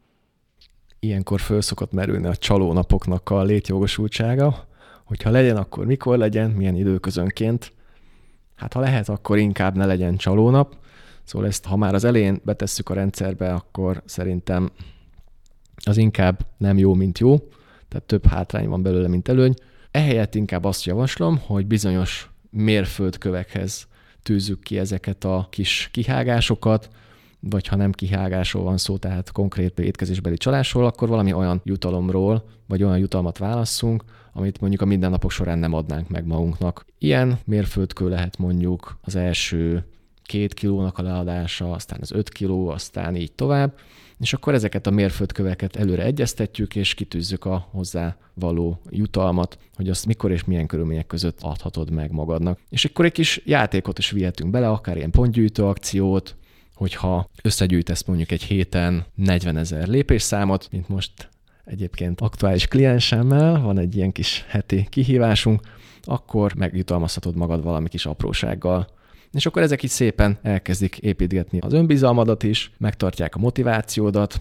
ilyenkor 1.05 1.41
föl 1.41 1.61
szokott 1.61 1.93
merülni 1.93 2.27
a 2.27 2.37
csalónapoknak 2.37 3.31
a 3.31 3.43
létjogosultsága, 3.43 4.67
hogyha 5.05 5.31
legyen, 5.31 5.57
akkor 5.57 5.87
mikor 5.87 6.19
legyen, 6.19 6.51
milyen 6.51 6.75
időközönként. 6.75 7.73
Hát 8.55 8.73
ha 8.73 8.81
lehet, 8.81 9.09
akkor 9.09 9.39
inkább 9.39 9.77
ne 9.77 9.87
legyen 9.87 10.17
csalónap. 10.17 10.77
Szóval 11.25 11.49
ezt, 11.49 11.65
ha 11.65 11.77
már 11.77 11.95
az 11.95 12.05
elején 12.05 12.41
betesszük 12.45 12.89
a 12.89 12.95
rendszerbe, 12.95 13.53
akkor 13.53 14.03
szerintem 14.05 14.71
az 15.85 15.97
inkább 15.97 16.47
nem 16.57 16.79
jó, 16.79 16.95
mint 16.95 17.19
jó, 17.19 17.37
tehát 17.89 18.07
több 18.07 18.27
hátrány 18.27 18.69
van 18.69 18.83
belőle, 18.83 19.09
mint 19.09 19.29
előny. 19.29 19.55
Ehelyett 19.91 20.35
inkább 20.35 20.65
azt 20.65 20.85
javaslom, 20.85 21.39
hogy 21.39 21.67
bizonyos 21.67 22.31
mérföldkövekhez 22.51 23.87
tűzzük 24.23 24.61
ki 24.61 24.79
ezeket 24.79 25.25
a 25.25 25.47
kis 25.51 25.89
kihágásokat, 25.93 26.89
vagy 27.41 27.67
ha 27.67 27.77
nem 27.77 27.93
kihágásról 27.93 28.63
van 28.63 28.79
szó, 28.79 28.97
tehát 28.97 29.33
konkrét 29.33 29.79
étkezésbeli 29.79 30.37
csalásról, 30.37 30.87
akkor 30.87 31.09
valami 31.09 31.33
olyan 31.33 31.61
jutalomról, 31.65 32.45
vagy 32.67 32.83
olyan 32.83 32.99
jutalmat 32.99 33.39
válasszunk, 33.39 34.05
amit 34.33 34.61
mondjuk 34.61 34.83
a 34.83 34.85
mindennapok 34.85 35.31
során 35.31 35.59
nem 35.59 35.73
adnánk 35.73 36.09
meg 36.09 36.27
magunknak. 36.27 36.85
Ilyen 36.99 37.39
mérföldkő 37.45 38.09
lehet 38.09 38.39
mondjuk 38.39 38.99
az 39.01 39.15
első 39.15 39.87
két 40.23 40.55
kilónak 40.55 40.99
a 40.99 41.03
leadása, 41.03 41.71
aztán 41.71 41.99
az 42.01 42.13
öt 42.13 42.29
kiló, 42.29 42.69
aztán 42.69 43.17
így 43.17 43.33
tovább, 43.33 43.75
és 44.23 44.33
akkor 44.33 44.55
ezeket 44.55 44.87
a 44.87 44.91
mérföldköveket 44.91 45.77
előre 45.77 46.03
egyeztetjük, 46.03 46.77
és 46.77 46.95
kitűzzük 46.95 47.45
a 47.45 47.69
hozzá 47.71 48.17
való 48.35 48.81
jutalmat, 48.91 49.59
hogy 49.75 49.89
azt 49.89 50.07
mikor 50.07 50.31
és 50.31 50.45
milyen 50.45 50.67
körülmények 50.67 51.07
között 51.07 51.39
adhatod 51.41 51.91
meg 51.91 52.13
magadnak. 52.13 52.59
És 52.69 52.85
akkor 52.85 53.05
egy 53.05 53.13
kis 53.13 53.43
játékot 53.45 53.99
is 53.99 54.11
vihetünk 54.11 54.51
bele, 54.51 54.69
akár 54.69 54.97
ilyen 54.97 55.11
pontgyűjtő 55.11 55.65
akciót, 55.65 56.37
hogyha 56.75 57.31
összegyűjtesz 57.43 58.05
mondjuk 58.05 58.31
egy 58.31 58.43
héten 58.43 59.05
40 59.15 59.57
ezer 59.57 59.89
lépésszámot, 59.89 60.69
mint 60.71 60.89
most 60.89 61.29
egyébként 61.65 62.21
aktuális 62.21 62.67
kliensemmel, 62.67 63.61
van 63.61 63.79
egy 63.79 63.97
ilyen 63.97 64.13
kis 64.13 64.45
heti 64.49 64.87
kihívásunk, 64.91 65.61
akkor 66.03 66.55
megjutalmazhatod 66.55 67.37
magad 67.37 67.63
valami 67.63 67.89
kis 67.89 68.07
aprósággal. 68.07 68.89
És 69.33 69.47
akkor 69.47 69.63
ezek 69.63 69.83
így 69.83 69.91
szépen 69.91 70.39
elkezdik 70.43 70.99
építgetni 70.99 71.59
az 71.59 71.73
önbizalmadat 71.73 72.43
is, 72.43 72.73
megtartják 72.79 73.35
a 73.35 73.39
motivációdat, 73.39 74.41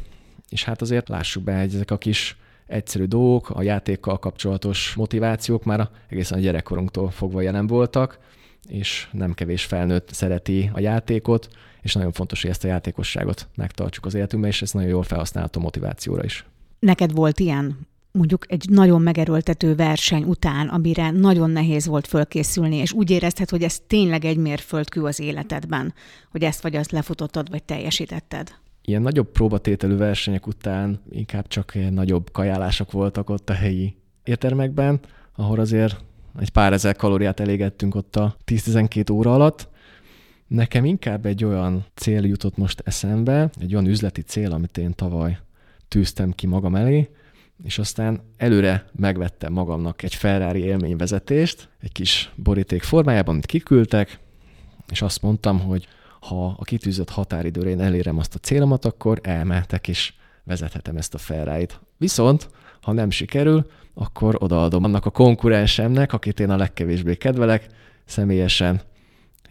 és 0.49 0.63
hát 0.63 0.81
azért 0.81 1.09
lássuk 1.09 1.43
be, 1.43 1.59
hogy 1.59 1.73
ezek 1.73 1.91
a 1.91 1.97
kis 1.97 2.37
egyszerű 2.67 3.05
dolgok, 3.05 3.49
a 3.49 3.61
játékkal 3.61 4.19
kapcsolatos 4.19 4.93
motivációk 4.95 5.63
már 5.63 5.89
egészen 6.09 6.37
a 6.37 6.41
gyerekkorunktól 6.41 7.09
fogva 7.09 7.41
jelen 7.41 7.67
voltak, 7.67 8.19
és 8.67 9.07
nem 9.11 9.33
kevés 9.33 9.63
felnőtt 9.65 10.13
szereti 10.13 10.69
a 10.73 10.79
játékot, 10.79 11.47
és 11.81 11.93
nagyon 11.93 12.11
fontos, 12.11 12.41
hogy 12.41 12.49
ezt 12.49 12.63
a 12.63 12.67
játékosságot 12.67 13.47
megtartsuk 13.55 14.05
az 14.05 14.13
életünkben, 14.13 14.51
és 14.51 14.61
ez 14.61 14.71
nagyon 14.71 14.89
jól 14.89 15.03
felhasználható 15.03 15.59
motivációra 15.59 16.23
is. 16.23 16.45
Neked 16.79 17.11
volt 17.11 17.39
ilyen 17.39 17.87
mondjuk 18.11 18.45
egy 18.51 18.65
nagyon 18.69 19.01
megerőltető 19.01 19.75
verseny 19.75 20.23
után, 20.23 20.67
amire 20.67 21.11
nagyon 21.11 21.49
nehéz 21.49 21.87
volt 21.87 22.07
fölkészülni, 22.07 22.75
és 22.75 22.91
úgy 22.91 23.09
érezted, 23.09 23.49
hogy 23.49 23.63
ez 23.63 23.79
tényleg 23.87 24.25
egy 24.25 24.37
mérföldkő 24.37 25.03
az 25.03 25.19
életedben, 25.19 25.93
hogy 26.31 26.43
ezt 26.43 26.61
vagy 26.61 26.75
azt 26.75 26.91
lefutottad, 26.91 27.49
vagy 27.49 27.63
teljesítetted? 27.63 28.51
Ilyen 28.81 29.01
nagyobb 29.01 29.31
próbatételű 29.31 29.95
versenyek 29.95 30.47
után 30.47 31.01
inkább 31.09 31.47
csak 31.47 31.73
nagyobb 31.89 32.31
kajálások 32.31 32.91
voltak 32.91 33.29
ott 33.29 33.49
a 33.49 33.53
helyi 33.53 33.95
éttermekben, 34.23 34.99
ahol 35.35 35.59
azért 35.59 36.03
egy 36.39 36.49
pár 36.49 36.73
ezer 36.73 36.95
kalóriát 36.95 37.39
elégettünk 37.39 37.95
ott 37.95 38.15
a 38.15 38.37
10-12 38.45 39.11
óra 39.11 39.33
alatt, 39.33 39.69
Nekem 40.51 40.85
inkább 40.85 41.25
egy 41.25 41.43
olyan 41.43 41.85
cél 41.93 42.25
jutott 42.25 42.57
most 42.57 42.81
eszembe, 42.85 43.49
egy 43.59 43.73
olyan 43.73 43.87
üzleti 43.87 44.21
cél, 44.21 44.51
amit 44.51 44.77
én 44.77 44.93
tavaly 44.95 45.37
tűztem 45.87 46.31
ki 46.31 46.47
magam 46.47 46.75
elé, 46.75 47.09
és 47.63 47.79
aztán 47.79 48.21
előre 48.37 48.85
megvettem 48.91 49.53
magamnak 49.53 50.03
egy 50.03 50.15
Ferrari 50.15 50.63
élményvezetést, 50.63 51.69
egy 51.79 51.91
kis 51.91 52.31
boríték 52.35 52.83
formájában, 52.83 53.33
amit 53.33 53.45
kiküldtek, 53.45 54.19
és 54.91 55.01
azt 55.01 55.21
mondtam, 55.21 55.59
hogy 55.59 55.87
ha 56.19 56.55
a 56.57 56.63
kitűzött 56.63 57.09
határidőre 57.09 57.69
én 57.69 57.81
elérem 57.81 58.17
azt 58.17 58.35
a 58.35 58.39
célomat, 58.39 58.85
akkor 58.85 59.19
elmehetek 59.23 59.87
és 59.87 60.13
vezethetem 60.43 60.97
ezt 60.97 61.13
a 61.13 61.17
Ferrari-t. 61.17 61.79
Viszont, 61.97 62.49
ha 62.81 62.91
nem 62.91 63.09
sikerül, 63.09 63.69
akkor 63.93 64.35
odaadom 64.39 64.83
annak 64.83 65.05
a 65.05 65.09
konkurensemnek, 65.09 66.13
akit 66.13 66.39
én 66.39 66.49
a 66.49 66.57
legkevésbé 66.57 67.15
kedvelek, 67.15 67.67
személyesen 68.05 68.81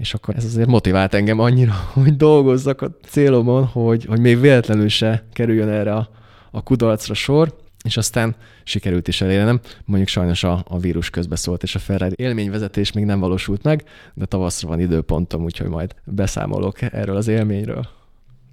és 0.01 0.15
akkor 0.15 0.37
ez 0.37 0.45
azért 0.45 0.69
motivált 0.69 1.15
engem 1.15 1.39
annyira, 1.39 1.73
hogy 1.93 2.17
dolgozzak 2.17 2.83
a 2.83 2.97
célomon, 3.07 3.65
hogy, 3.65 4.05
hogy 4.05 4.21
még 4.21 4.41
véletlenül 4.41 4.89
se 4.89 5.25
kerüljön 5.33 5.69
erre 5.69 5.95
a, 5.95 6.09
a 6.51 6.63
kudarcra 6.63 7.15
sor, 7.15 7.57
és 7.85 7.97
aztán 7.97 8.37
sikerült 8.65 9.09
is 9.09 9.21
elérnem. 9.21 9.61
Mondjuk 9.85 10.09
sajnos 10.09 10.45
a, 10.45 10.65
a 10.69 10.79
vírus 10.79 11.11
közbeszólt, 11.11 11.63
és 11.63 11.75
a 11.75 11.79
Ferrari 11.79 12.15
élményvezetés 12.17 12.93
még 12.93 13.05
nem 13.05 13.21
valósult 13.21 13.63
meg, 13.63 13.85
de 14.15 14.25
tavaszra 14.25 14.69
van 14.69 14.81
időpontom, 14.81 15.45
úgyhogy 15.45 15.69
majd 15.69 15.95
beszámolok 16.05 16.83
erről 16.83 17.17
az 17.17 17.29
élményről. 17.29 17.89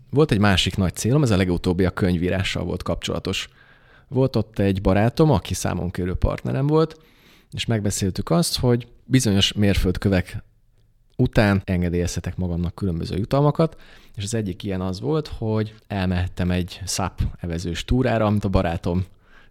Volt 0.09 0.31
egy 0.31 0.39
másik 0.39 0.77
nagy 0.77 0.95
célom, 0.95 1.23
ez 1.23 1.31
a 1.31 1.37
legutóbbi 1.37 1.85
a 1.85 1.89
könyvírással 1.89 2.63
volt 2.63 2.83
kapcsolatos. 2.83 3.49
Volt 4.07 4.35
ott 4.35 4.59
egy 4.59 4.81
barátom, 4.81 5.31
aki 5.31 5.53
számon 5.53 5.91
kérő 5.91 6.13
partnerem 6.13 6.67
volt, 6.67 6.99
és 7.51 7.65
megbeszéltük 7.65 8.29
azt, 8.29 8.59
hogy 8.59 8.87
bizonyos 9.05 9.53
mérföldkövek 9.53 10.43
után 11.15 11.61
engedélyezhetek 11.65 12.37
magamnak 12.37 12.75
különböző 12.75 13.17
jutalmakat, 13.17 13.77
és 14.15 14.23
az 14.23 14.33
egyik 14.33 14.63
ilyen 14.63 14.81
az 14.81 14.99
volt, 14.99 15.27
hogy 15.27 15.75
elmehettem 15.87 16.51
egy 16.51 16.81
SAP 16.85 17.21
evezős 17.39 17.85
túrára, 17.85 18.25
amit 18.25 18.43
a 18.43 18.49
barátom 18.49 19.05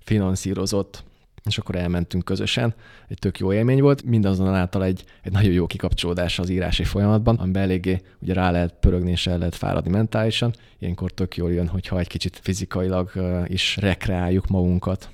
finanszírozott, 0.06 1.04
és 1.44 1.58
akkor 1.58 1.74
elmentünk 1.74 2.24
közösen. 2.24 2.74
Egy 3.08 3.18
tök 3.18 3.38
jó 3.38 3.52
élmény 3.52 3.80
volt, 3.80 4.04
mindazonáltal 4.04 4.84
egy, 4.84 5.04
egy 5.22 5.32
nagyon 5.32 5.52
jó 5.52 5.66
kikapcsolódás 5.66 6.38
az 6.38 6.48
írási 6.48 6.84
folyamatban, 6.84 7.36
amiben 7.36 7.62
eléggé 7.62 8.02
ugye 8.18 8.32
rá 8.32 8.50
lehet 8.50 8.74
pörögni 8.80 9.10
és 9.10 9.26
el 9.26 9.38
lehet 9.38 9.54
fáradni 9.54 9.90
mentálisan. 9.90 10.54
Ilyenkor 10.78 11.10
tök 11.10 11.36
jól 11.36 11.52
jön, 11.52 11.68
hogyha 11.68 11.98
egy 11.98 12.06
kicsit 12.06 12.38
fizikailag 12.42 13.10
is 13.46 13.76
rekreáljuk 13.76 14.46
magunkat. 14.46 15.08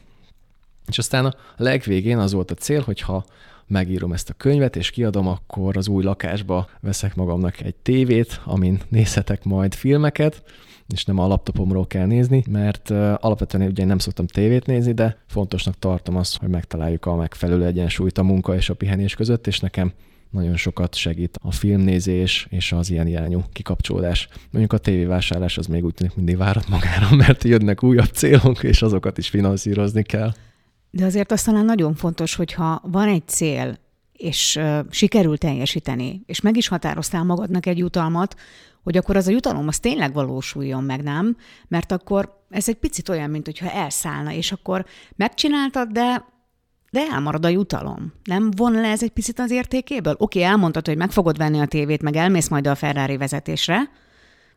És 0.86 0.98
aztán 0.98 1.24
a 1.24 1.34
legvégén 1.56 2.18
az 2.18 2.32
volt 2.32 2.50
a 2.50 2.54
cél, 2.54 2.80
hogyha 2.80 3.24
megírom 3.66 4.12
ezt 4.12 4.30
a 4.30 4.34
könyvet, 4.34 4.76
és 4.76 4.90
kiadom, 4.90 5.26
akkor 5.26 5.76
az 5.76 5.88
új 5.88 6.02
lakásba 6.02 6.68
veszek 6.80 7.14
magamnak 7.14 7.60
egy 7.60 7.74
tévét, 7.74 8.40
amin 8.44 8.80
nézhetek 8.88 9.44
majd 9.44 9.74
filmeket, 9.74 10.42
és 10.92 11.04
nem 11.04 11.18
a 11.18 11.26
laptopomról 11.26 11.86
kell 11.86 12.06
nézni, 12.06 12.44
mert 12.50 12.90
alapvetően 12.90 13.68
ugye 13.68 13.84
nem 13.84 13.98
szoktam 13.98 14.26
tévét 14.26 14.66
nézni, 14.66 14.92
de 14.92 15.16
fontosnak 15.26 15.78
tartom 15.78 16.16
azt, 16.16 16.38
hogy 16.38 16.48
megtaláljuk 16.48 17.06
a 17.06 17.16
megfelelő 17.16 17.64
egyensúlyt 17.64 18.18
a 18.18 18.22
munka 18.22 18.54
és 18.54 18.70
a 18.70 18.74
pihenés 18.74 19.14
között, 19.14 19.46
és 19.46 19.60
nekem 19.60 19.92
nagyon 20.32 20.56
sokat 20.56 20.94
segít 20.94 21.38
a 21.42 21.52
filmnézés 21.52 22.46
és 22.50 22.72
az 22.72 22.90
ilyen 22.90 23.06
irányú 23.06 23.42
kikapcsolódás. 23.52 24.28
Mondjuk 24.50 24.72
a 24.72 24.78
tévévásárlás 24.78 25.58
az 25.58 25.66
még 25.66 25.84
úgy 25.84 25.94
tűnik 25.94 26.14
mindig 26.14 26.36
várat 26.36 26.68
magára, 26.68 27.14
mert 27.26 27.44
jönnek 27.44 27.82
újabb 27.82 28.10
célok, 28.12 28.62
és 28.62 28.82
azokat 28.82 29.18
is 29.18 29.28
finanszírozni 29.28 30.02
kell. 30.02 30.32
De 30.94 31.04
azért 31.04 31.32
azt 31.32 31.44
talán 31.44 31.64
nagyon 31.64 31.94
fontos, 31.94 32.34
hogyha 32.34 32.82
van 32.84 33.08
egy 33.08 33.28
cél, 33.28 33.78
és 34.12 34.56
uh, 34.56 34.78
sikerül 34.90 35.38
teljesíteni, 35.38 36.22
és 36.26 36.40
meg 36.40 36.56
is 36.56 36.68
határoztál 36.68 37.24
magadnak 37.24 37.66
egy 37.66 37.78
jutalmat, 37.78 38.36
hogy 38.82 38.96
akkor 38.96 39.16
az 39.16 39.26
a 39.26 39.30
jutalom 39.30 39.68
az 39.68 39.78
tényleg 39.78 40.12
valósuljon 40.12 40.84
meg, 40.84 41.02
nem? 41.02 41.36
Mert 41.68 41.92
akkor 41.92 42.44
ez 42.50 42.68
egy 42.68 42.76
picit 42.76 43.08
olyan, 43.08 43.30
mint 43.30 43.44
hogyha 43.44 43.70
elszállna, 43.70 44.32
és 44.32 44.52
akkor 44.52 44.84
megcsináltad, 45.16 45.88
de 45.88 46.30
de 46.90 47.00
elmarad 47.12 47.44
a 47.44 47.48
jutalom. 47.48 48.12
Nem 48.24 48.50
von 48.50 48.72
le 48.72 48.88
ez 48.88 49.02
egy 49.02 49.10
picit 49.10 49.38
az 49.38 49.50
értékéből? 49.50 50.14
Oké, 50.18 50.42
elmondtad, 50.42 50.86
hogy 50.86 50.96
meg 50.96 51.10
fogod 51.10 51.36
venni 51.36 51.60
a 51.60 51.66
tévét, 51.66 52.02
meg 52.02 52.16
elmész 52.16 52.48
majd 52.48 52.66
a 52.66 52.74
Ferrari 52.74 53.16
vezetésre, 53.16 53.90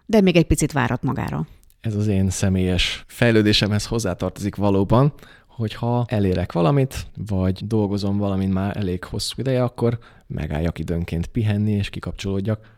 de 0.06 0.22
még 0.22 0.36
egy 0.36 0.46
picit 0.46 0.72
várat 0.72 1.04
magára. 1.04 1.48
Ez 1.82 1.96
az 1.96 2.08
én 2.08 2.30
személyes 2.30 3.04
fejlődésemhez 3.08 3.86
hozzátartozik 3.86 4.56
valóban, 4.56 5.14
hogyha 5.56 6.06
elérek 6.08 6.52
valamit, 6.52 7.08
vagy 7.28 7.68
dolgozom 7.68 8.18
valamint 8.18 8.54
már 8.54 8.78
elég 8.78 9.04
hosszú 9.04 9.34
ideje, 9.38 9.64
akkor 9.64 10.00
megálljak 10.28 10.80
időnként 10.80 11.28
pihenni 11.28 11.72
és 11.72 11.90
kikapcsolódjak. 11.90 12.74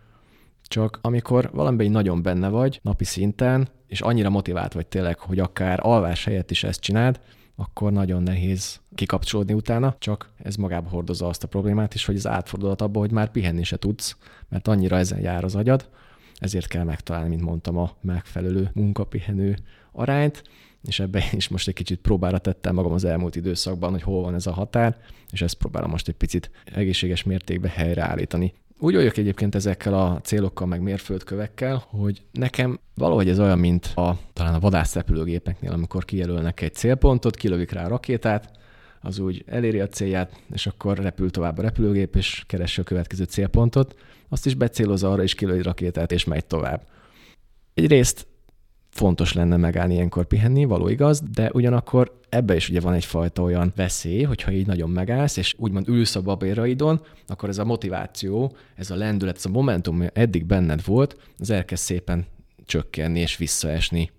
Csak 0.61 0.99
amikor 1.01 1.49
valamiben 1.53 1.91
nagyon 1.91 2.21
benne 2.21 2.49
vagy, 2.49 2.79
napi 2.83 3.03
szinten, 3.03 3.67
és 3.87 4.01
annyira 4.01 4.29
motivált 4.29 4.73
vagy 4.73 4.87
tényleg, 4.87 5.19
hogy 5.19 5.39
akár 5.39 5.79
alvás 5.81 6.23
helyett 6.23 6.51
is 6.51 6.63
ezt 6.63 6.79
csináld, 6.79 7.19
akkor 7.55 7.91
nagyon 7.91 8.23
nehéz 8.23 8.79
kikapcsolódni 8.95 9.53
utána, 9.53 9.95
csak 9.99 10.29
ez 10.37 10.55
magába 10.55 10.89
hordozza 10.89 11.27
azt 11.27 11.43
a 11.43 11.47
problémát 11.47 11.93
is, 11.93 12.05
hogy 12.05 12.15
az 12.15 12.27
átfordulat 12.27 12.81
abba, 12.81 12.99
hogy 12.99 13.11
már 13.11 13.31
pihenni 13.31 13.63
se 13.63 13.77
tudsz, 13.77 14.17
mert 14.49 14.67
annyira 14.67 14.97
ezen 14.97 15.19
jár 15.19 15.43
az 15.43 15.55
agyad, 15.55 15.89
ezért 16.39 16.67
kell 16.67 16.83
megtalálni, 16.83 17.29
mint 17.29 17.41
mondtam, 17.41 17.77
a 17.77 17.91
megfelelő 18.01 18.69
munkapihenő 18.73 19.57
arányt, 19.91 20.43
és 20.87 20.99
ebben 20.99 21.23
is 21.31 21.47
most 21.47 21.67
egy 21.67 21.73
kicsit 21.73 21.99
próbára 21.99 22.37
tettem 22.37 22.75
magam 22.75 22.91
az 22.91 23.03
elmúlt 23.03 23.35
időszakban, 23.35 23.91
hogy 23.91 24.01
hol 24.01 24.21
van 24.21 24.35
ez 24.35 24.47
a 24.47 24.51
határ, 24.51 24.97
és 25.31 25.41
ezt 25.41 25.57
próbálom 25.57 25.89
most 25.89 26.07
egy 26.07 26.15
picit 26.15 26.51
egészséges 26.65 27.23
mértékben 27.23 27.71
helyreállítani. 27.71 28.53
Úgy 28.79 28.95
vagyok 28.95 29.17
egyébként 29.17 29.55
ezekkel 29.55 29.93
a 29.93 30.19
célokkal, 30.23 30.67
meg 30.67 30.81
mérföldkövekkel, 30.81 31.83
hogy 31.87 32.21
nekem 32.31 32.79
valahogy 32.93 33.29
ez 33.29 33.39
olyan, 33.39 33.59
mint 33.59 33.91
a, 33.95 34.17
talán 34.33 34.53
a 34.53 34.59
vadászrepülőgépeknél, 34.59 35.71
amikor 35.71 36.05
kijelölnek 36.05 36.61
egy 36.61 36.73
célpontot, 36.73 37.35
kilövik 37.35 37.71
rá 37.71 37.85
a 37.85 37.87
rakétát, 37.87 38.51
az 39.01 39.19
úgy 39.19 39.43
eléri 39.47 39.79
a 39.79 39.87
célját, 39.87 40.41
és 40.53 40.67
akkor 40.67 40.97
repül 40.97 41.31
tovább 41.31 41.57
a 41.57 41.61
repülőgép, 41.61 42.15
és 42.15 42.43
keresi 42.47 42.81
a 42.81 42.83
következő 42.83 43.23
célpontot, 43.23 43.95
azt 44.29 44.45
is 44.45 44.55
becélozza 44.55 45.11
arra, 45.11 45.23
és 45.23 45.33
kilövi 45.33 45.61
rakétát, 45.61 46.11
és 46.11 46.23
megy 46.23 46.45
tovább. 46.45 46.87
Egyrészt 47.73 48.27
fontos 48.97 49.33
lenne 49.33 49.57
megállni 49.57 49.93
ilyenkor 49.93 50.25
pihenni, 50.25 50.65
való 50.65 50.87
igaz, 50.87 51.21
de 51.33 51.49
ugyanakkor 51.53 52.19
ebbe 52.29 52.55
is 52.55 52.69
ugye 52.69 52.79
van 52.79 52.93
egyfajta 52.93 53.41
olyan 53.41 53.73
veszély, 53.75 54.23
hogyha 54.23 54.51
így 54.51 54.65
nagyon 54.65 54.89
megállsz, 54.89 55.37
és 55.37 55.55
úgymond 55.57 55.87
ülsz 55.87 56.15
a 56.15 56.21
babéraidon, 56.21 57.01
akkor 57.27 57.49
ez 57.49 57.57
a 57.57 57.65
motiváció, 57.65 58.55
ez 58.75 58.91
a 58.91 58.95
lendület, 58.95 59.35
ez 59.35 59.45
a 59.45 59.49
momentum, 59.49 59.95
ami 59.95 60.07
eddig 60.13 60.45
benned 60.45 60.85
volt, 60.85 61.17
az 61.39 61.49
elkezd 61.49 61.83
szépen 61.83 62.25
csökkenni 62.65 63.19
és 63.19 63.37
visszaesni. 63.37 64.11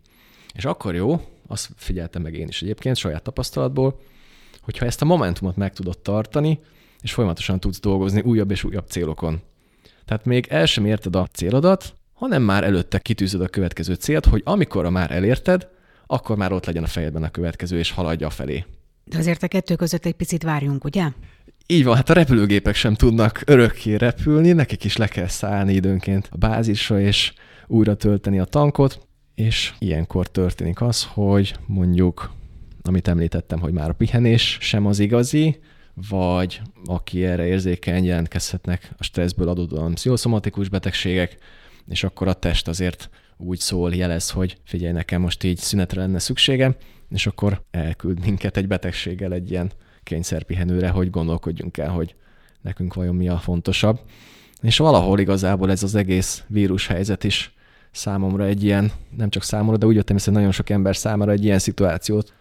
És 0.54 0.64
akkor 0.64 0.94
jó, 0.94 1.20
azt 1.46 1.68
figyeltem 1.76 2.22
meg 2.22 2.34
én 2.34 2.48
is 2.48 2.62
egyébként 2.62 2.96
saját 2.96 3.22
tapasztalatból, 3.22 4.00
hogyha 4.60 4.86
ezt 4.86 5.02
a 5.02 5.04
momentumot 5.04 5.56
meg 5.56 5.72
tudod 5.72 5.98
tartani, 5.98 6.60
és 7.02 7.12
folyamatosan 7.12 7.60
tudsz 7.60 7.80
dolgozni 7.80 8.20
újabb 8.20 8.50
és 8.50 8.64
újabb 8.64 8.86
célokon. 8.86 9.40
Tehát 10.04 10.24
még 10.24 10.46
el 10.50 10.66
sem 10.66 10.86
érted 10.86 11.16
a 11.16 11.26
célodat, 11.32 11.94
hanem 12.18 12.42
már 12.42 12.64
előtte 12.64 12.98
kitűzöd 12.98 13.40
a 13.40 13.48
következő 13.48 13.94
célt, 13.94 14.26
hogy 14.26 14.42
amikor 14.44 14.90
már 14.90 15.10
elérted, 15.10 15.68
akkor 16.06 16.36
már 16.36 16.52
ott 16.52 16.66
legyen 16.66 16.82
a 16.82 16.86
fejedben 16.86 17.22
a 17.22 17.30
következő, 17.30 17.78
és 17.78 17.90
haladja 17.90 18.26
a 18.26 18.30
felé. 18.30 18.64
De 19.04 19.18
azért 19.18 19.42
a 19.42 19.48
kettő 19.48 19.74
között 19.74 20.04
egy 20.04 20.14
picit 20.14 20.42
várjunk, 20.42 20.84
ugye? 20.84 21.08
Így 21.66 21.84
van, 21.84 21.96
hát 21.96 22.10
a 22.10 22.12
repülőgépek 22.12 22.74
sem 22.74 22.94
tudnak 22.94 23.42
örökké 23.46 23.94
repülni, 23.94 24.52
nekik 24.52 24.84
is 24.84 24.96
le 24.96 25.06
kell 25.06 25.26
szállni 25.26 25.72
időnként 25.72 26.28
a 26.30 26.36
bázisra, 26.36 27.00
és 27.00 27.32
újra 27.66 27.94
tölteni 27.94 28.38
a 28.38 28.44
tankot, 28.44 29.06
és 29.34 29.72
ilyenkor 29.78 30.26
történik 30.26 30.80
az, 30.80 31.04
hogy 31.04 31.54
mondjuk, 31.66 32.32
amit 32.82 33.08
említettem, 33.08 33.60
hogy 33.60 33.72
már 33.72 33.88
a 33.88 33.92
pihenés 33.92 34.58
sem 34.60 34.86
az 34.86 34.98
igazi, 34.98 35.60
vagy 36.08 36.60
aki 36.84 37.24
erre 37.24 37.46
érzékeny, 37.46 38.04
jelentkezhetnek 38.04 38.90
a 38.96 39.02
stresszből 39.02 39.48
adódóan 39.48 39.94
pszichoszomatikus 39.94 40.68
betegségek, 40.68 41.38
és 41.88 42.04
akkor 42.04 42.28
a 42.28 42.32
test 42.32 42.68
azért 42.68 43.10
úgy 43.36 43.58
szól, 43.58 43.94
jelez, 43.94 44.30
hogy 44.30 44.56
figyelj, 44.64 44.92
nekem 44.92 45.20
most 45.20 45.44
így 45.44 45.58
szünetre 45.58 46.00
lenne 46.00 46.18
szükségem, 46.18 46.74
és 47.10 47.26
akkor 47.26 47.62
elküld 47.70 48.20
minket 48.20 48.56
egy 48.56 48.66
betegséggel 48.66 49.32
egy 49.32 49.50
ilyen 49.50 49.72
kényszerpihenőre, 50.02 50.88
hogy 50.88 51.10
gondolkodjunk 51.10 51.78
el, 51.78 51.90
hogy 51.90 52.14
nekünk 52.60 52.94
vajon 52.94 53.14
mi 53.14 53.28
a 53.28 53.38
fontosabb. 53.38 54.00
És 54.62 54.78
valahol 54.78 55.18
igazából 55.18 55.70
ez 55.70 55.82
az 55.82 55.94
egész 55.94 56.44
vírushelyzet 56.46 57.24
is 57.24 57.54
számomra 57.90 58.44
egy 58.44 58.64
ilyen, 58.64 58.92
nem 59.16 59.30
csak 59.30 59.42
számomra, 59.42 59.76
de 59.76 59.86
úgy 59.86 59.94
jöttem 59.94 60.16
hogy 60.24 60.32
nagyon 60.32 60.52
sok 60.52 60.70
ember 60.70 60.96
számára 60.96 61.32
egy 61.32 61.44
ilyen 61.44 61.58
szituációt 61.58 62.32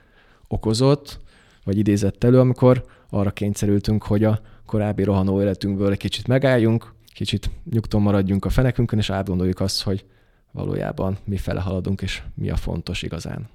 okozott, 0.48 1.20
vagy 1.64 1.78
idézett 1.78 2.24
elő, 2.24 2.40
amikor 2.40 2.86
arra 3.10 3.32
kényszerültünk, 3.32 4.04
hogy 4.04 4.24
a 4.24 4.42
korábbi 4.66 5.04
rohanó 5.04 5.42
életünkből 5.42 5.92
egy 5.92 5.98
kicsit 5.98 6.28
megálljunk, 6.28 6.96
kicsit 7.18 7.50
nyugton 7.72 8.02
maradjunk 8.02 8.46
a 8.46 8.50
fenekünkön, 8.50 9.00
és 9.00 9.10
átgondoljuk 9.10 9.60
azt, 9.60 9.84
hogy 9.84 10.06
valójában 10.52 11.18
mi 11.24 11.38
fele 11.38 11.60
haladunk, 11.60 12.02
és 12.02 12.22
mi 12.36 12.50
a 12.50 12.56
fontos 12.56 13.02
igazán. 13.02 13.50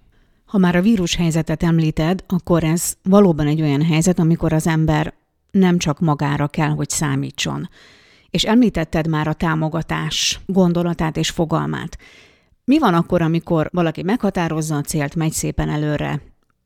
Ha 0.44 0.58
már 0.58 0.76
a 0.76 0.80
vírus 0.80 1.14
helyzetet 1.14 1.62
említed, 1.62 2.24
akkor 2.26 2.64
ez 2.64 2.96
valóban 3.02 3.46
egy 3.46 3.62
olyan 3.62 3.82
helyzet, 3.82 4.18
amikor 4.18 4.52
az 4.52 4.66
ember 4.66 5.14
nem 5.50 5.78
csak 5.78 6.00
magára 6.00 6.48
kell, 6.48 6.68
hogy 6.68 6.88
számítson. 6.88 7.68
És 8.30 8.44
említetted 8.44 9.06
már 9.08 9.28
a 9.28 9.32
támogatás 9.32 10.40
gondolatát 10.46 11.16
és 11.16 11.30
fogalmát. 11.30 11.98
Mi 12.64 12.78
van 12.78 12.94
akkor, 12.94 13.22
amikor 13.22 13.68
valaki 13.72 14.02
meghatározza 14.02 14.76
a 14.76 14.80
célt, 14.80 15.14
megy 15.14 15.32
szépen 15.32 15.68
előre, 15.68 16.20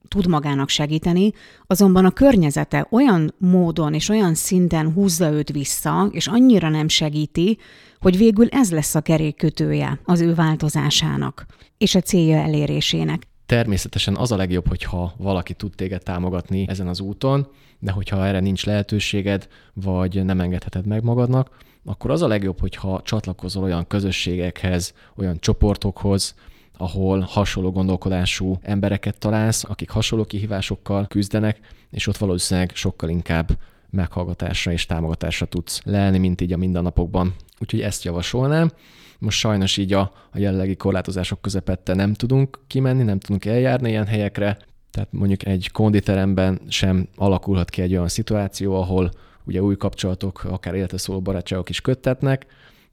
tud 0.09 0.27
magának 0.29 0.69
segíteni, 0.69 1.33
azonban 1.67 2.05
a 2.05 2.11
környezete 2.11 2.87
olyan 2.91 3.35
módon 3.39 3.95
és 3.95 4.09
olyan 4.09 4.35
szinten 4.35 4.93
húzza 4.93 5.31
őt 5.31 5.51
vissza, 5.51 6.09
és 6.11 6.27
annyira 6.27 6.69
nem 6.69 6.89
segíti, 6.89 7.59
hogy 8.01 8.17
végül 8.17 8.49
ez 8.49 8.71
lesz 8.71 8.95
a 8.95 9.01
kerékkötője 9.01 10.01
az 10.05 10.21
ő 10.21 10.35
változásának 10.35 11.47
és 11.79 11.95
a 11.95 12.01
célja 12.01 12.37
elérésének. 12.37 13.27
Természetesen 13.47 14.17
az 14.17 14.33
a 14.33 14.37
legjobb, 14.37 14.69
hogyha 14.69 15.15
valaki 15.17 15.55
tud 15.55 15.73
téged 15.75 16.03
támogatni 16.03 16.65
ezen 16.69 16.89
az 16.89 17.01
úton, 17.01 17.47
de 17.79 17.91
hogyha 17.91 18.27
erre 18.27 18.41
nincs 18.41 18.67
lehetőséged, 18.67 19.49
vagy 19.75 20.25
nem 20.25 20.41
engedheted 20.41 20.87
meg 20.87 21.03
magadnak, 21.03 21.57
akkor 21.85 22.11
az 22.11 22.23
a 22.23 22.27
legjobb, 22.27 22.61
hogyha 22.61 23.01
csatlakozol 23.05 23.63
olyan 23.63 23.87
közösségekhez, 23.87 24.95
olyan 25.17 25.39
csoportokhoz, 25.41 26.35
ahol 26.77 27.21
hasonló 27.21 27.71
gondolkodású 27.71 28.59
embereket 28.63 29.19
találsz, 29.19 29.65
akik 29.65 29.91
hasonló 29.91 30.25
kihívásokkal 30.25 31.07
küzdenek, 31.07 31.59
és 31.91 32.07
ott 32.07 32.17
valószínűleg 32.17 32.71
sokkal 32.75 33.09
inkább 33.09 33.59
meghallgatásra 33.91 34.73
és 34.73 34.87
támogatásra 34.87 35.47
tudsz 35.47 35.81
lelni, 35.85 36.19
mint 36.19 36.41
így 36.41 36.53
a 36.53 36.57
mindennapokban. 36.57 37.35
Úgyhogy 37.61 37.81
ezt 37.81 38.05
javasolnám. 38.05 38.71
Most 39.19 39.39
sajnos 39.39 39.77
így 39.77 39.93
a, 39.93 40.13
a 40.33 40.39
jelenlegi 40.39 40.77
korlátozások 40.77 41.41
közepette 41.41 41.95
nem 41.95 42.15
tudunk 42.15 42.61
kimenni, 42.67 43.03
nem 43.03 43.19
tudunk 43.19 43.45
eljárni 43.45 43.89
ilyen 43.89 44.07
helyekre, 44.07 44.59
Tehát 44.91 45.13
mondjuk 45.13 45.47
egy 45.47 45.71
konditeremben 45.71 46.61
sem 46.69 47.09
alakulhat 47.17 47.71
ki 47.71 47.83
egy 47.83 47.93
olyan 47.93 48.09
szituáció, 48.09 48.75
ahol 48.75 49.11
ugye 49.45 49.63
új 49.63 49.77
kapcsolatok, 49.77 50.45
akár 50.45 50.75
életre 50.75 50.99
szóló 50.99 51.21
barátságok 51.21 51.69
is 51.69 51.81
köttetnek, 51.81 52.47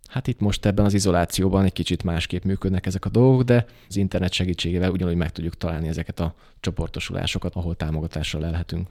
Hát 0.10 0.28
itt 0.28 0.40
most 0.40 0.66
ebben 0.66 0.86
az 0.86 0.94
izolációban 0.94 1.64
egy 1.64 1.74
kicsit 1.74 2.04
másképp 2.04 2.44
működnek 2.44 2.86
ezek 2.86 3.06
a 3.06 3.10
dolgok, 3.10 3.44
de 3.44 3.66
az 3.90 3.96
internet 3.96 4.32
segítségével 4.32 4.92
ugyanúgy 4.92 5.16
meg 5.16 5.32
tudjuk 5.32 5.58
találni 5.58 5.88
ezeket 5.88 6.20
a 6.20 6.36
csoportosulásokat, 6.60 7.56
ahol 7.56 7.76
támogatással 7.76 8.42
lelhetünk. 8.42 8.88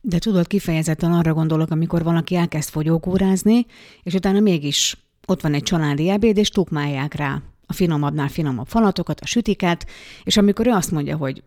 De 0.00 0.18
tudod, 0.18 0.46
kifejezetten 0.46 1.12
arra 1.12 1.34
gondolok, 1.34 1.70
amikor 1.70 2.02
valaki 2.02 2.34
elkezd 2.34 2.68
fogyókúrázni, 2.68 3.66
és 4.02 4.14
utána 4.14 4.40
mégis 4.40 4.96
ott 5.26 5.40
van 5.40 5.54
egy 5.54 5.62
családi 5.62 6.08
ebéd, 6.08 6.36
és 6.36 6.48
tukmálják 6.48 7.14
rá 7.14 7.42
a 7.66 7.72
finomabbnál 7.72 8.28
finomabb 8.28 8.66
falatokat, 8.66 9.20
a 9.20 9.26
sütiket, 9.26 9.86
és 10.24 10.36
amikor 10.36 10.66
ő 10.66 10.70
azt 10.70 10.90
mondja, 10.90 11.16
hogy 11.16 11.42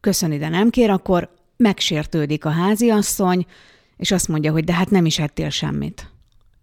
köszöni, 0.00 0.38
de 0.38 0.48
nem 0.48 0.70
kér, 0.70 0.90
akkor 0.90 1.34
megsértődik 1.56 2.44
a 2.44 2.50
háziasszony, 2.50 3.46
és 3.96 4.10
azt 4.10 4.28
mondja, 4.28 4.52
hogy 4.52 4.64
de 4.64 4.72
hát 4.72 4.90
nem 4.90 5.06
is 5.06 5.18
ettél 5.18 5.50
semmit. 5.50 6.10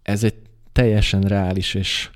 Ez 0.02 0.24
egy 0.24 0.34
teljesen 0.72 1.20
reális 1.20 1.74
és 1.74 2.10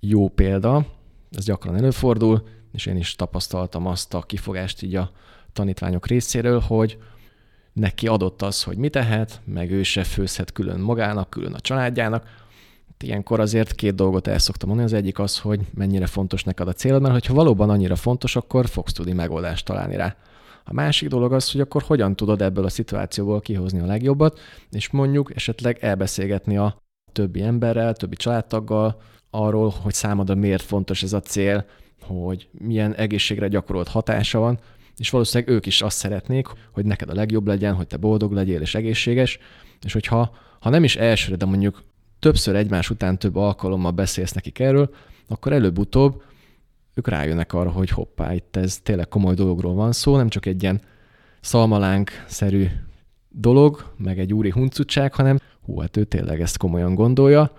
jó 0.00 0.28
példa, 0.28 0.86
ez 1.30 1.44
gyakran 1.44 1.76
előfordul, 1.76 2.42
és 2.72 2.86
én 2.86 2.96
is 2.96 3.16
tapasztaltam 3.16 3.86
azt 3.86 4.14
a 4.14 4.20
kifogást 4.20 4.82
így 4.82 4.94
a 4.94 5.10
tanítványok 5.52 6.06
részéről, 6.06 6.60
hogy 6.60 6.98
neki 7.72 8.06
adott 8.06 8.42
az, 8.42 8.62
hogy 8.62 8.76
mit 8.76 8.92
tehet, 8.92 9.40
meg 9.44 9.70
ő 9.70 9.82
se 9.82 10.04
főzhet 10.04 10.52
külön 10.52 10.80
magának, 10.80 11.30
külön 11.30 11.52
a 11.52 11.60
családjának. 11.60 12.40
Ilyenkor 12.98 13.40
azért 13.40 13.74
két 13.74 13.94
dolgot 13.94 14.26
el 14.26 14.38
szoktam 14.38 14.68
mondani. 14.68 14.92
Az 14.92 14.98
egyik 14.98 15.18
az, 15.18 15.38
hogy 15.38 15.60
mennyire 15.74 16.06
fontos 16.06 16.44
neked 16.44 16.68
a 16.68 16.72
célod, 16.72 17.02
mert 17.02 17.26
ha 17.26 17.34
valóban 17.34 17.70
annyira 17.70 17.96
fontos, 17.96 18.36
akkor 18.36 18.66
fogsz 18.66 18.92
tudni 18.92 19.12
megoldást 19.12 19.64
találni 19.64 19.96
rá. 19.96 20.16
A 20.64 20.72
másik 20.72 21.08
dolog 21.08 21.32
az, 21.32 21.52
hogy 21.52 21.60
akkor 21.60 21.82
hogyan 21.82 22.16
tudod 22.16 22.42
ebből 22.42 22.64
a 22.64 22.68
szituációból 22.68 23.40
kihozni 23.40 23.80
a 23.80 23.86
legjobbat, 23.86 24.40
és 24.70 24.90
mondjuk 24.90 25.34
esetleg 25.34 25.78
elbeszélgetni 25.80 26.56
a 26.56 26.81
többi 27.12 27.42
emberrel, 27.42 27.94
többi 27.94 28.16
családtaggal 28.16 29.00
arról, 29.30 29.74
hogy 29.82 29.94
számodra 29.94 30.34
miért 30.34 30.62
fontos 30.62 31.02
ez 31.02 31.12
a 31.12 31.20
cél, 31.20 31.64
hogy 32.00 32.48
milyen 32.52 32.94
egészségre 32.94 33.48
gyakorolt 33.48 33.88
hatása 33.88 34.38
van, 34.38 34.58
és 34.96 35.10
valószínűleg 35.10 35.54
ők 35.54 35.66
is 35.66 35.82
azt 35.82 35.96
szeretnék, 35.96 36.46
hogy 36.72 36.84
neked 36.84 37.10
a 37.10 37.14
legjobb 37.14 37.46
legyen, 37.46 37.74
hogy 37.74 37.86
te 37.86 37.96
boldog 37.96 38.32
legyél 38.32 38.60
és 38.60 38.74
egészséges, 38.74 39.38
és 39.82 39.92
hogyha 39.92 40.34
ha 40.60 40.70
nem 40.70 40.84
is 40.84 40.96
elsőre, 40.96 41.36
de 41.36 41.44
mondjuk 41.44 41.82
többször 42.18 42.54
egymás 42.54 42.90
után 42.90 43.18
több 43.18 43.36
alkalommal 43.36 43.90
beszélsz 43.90 44.32
nekik 44.32 44.58
erről, 44.58 44.94
akkor 45.28 45.52
előbb-utóbb 45.52 46.22
ők 46.94 47.08
rájönnek 47.08 47.52
arra, 47.52 47.70
hogy 47.70 47.90
hoppá, 47.90 48.34
itt 48.34 48.56
ez 48.56 48.78
tényleg 48.78 49.08
komoly 49.08 49.34
dologról 49.34 49.74
van 49.74 49.92
szó, 49.92 50.16
nem 50.16 50.28
csak 50.28 50.46
egy 50.46 50.62
ilyen 50.62 50.80
szalmalánk-szerű 51.40 52.66
dolog, 53.28 53.92
meg 53.96 54.18
egy 54.18 54.32
úri 54.32 54.50
huncutság, 54.50 55.14
hanem 55.14 55.38
hú, 55.64 55.80
hát 55.80 55.96
ő 55.96 56.04
tényleg 56.04 56.40
ezt 56.40 56.58
komolyan 56.58 56.94
gondolja, 56.94 57.52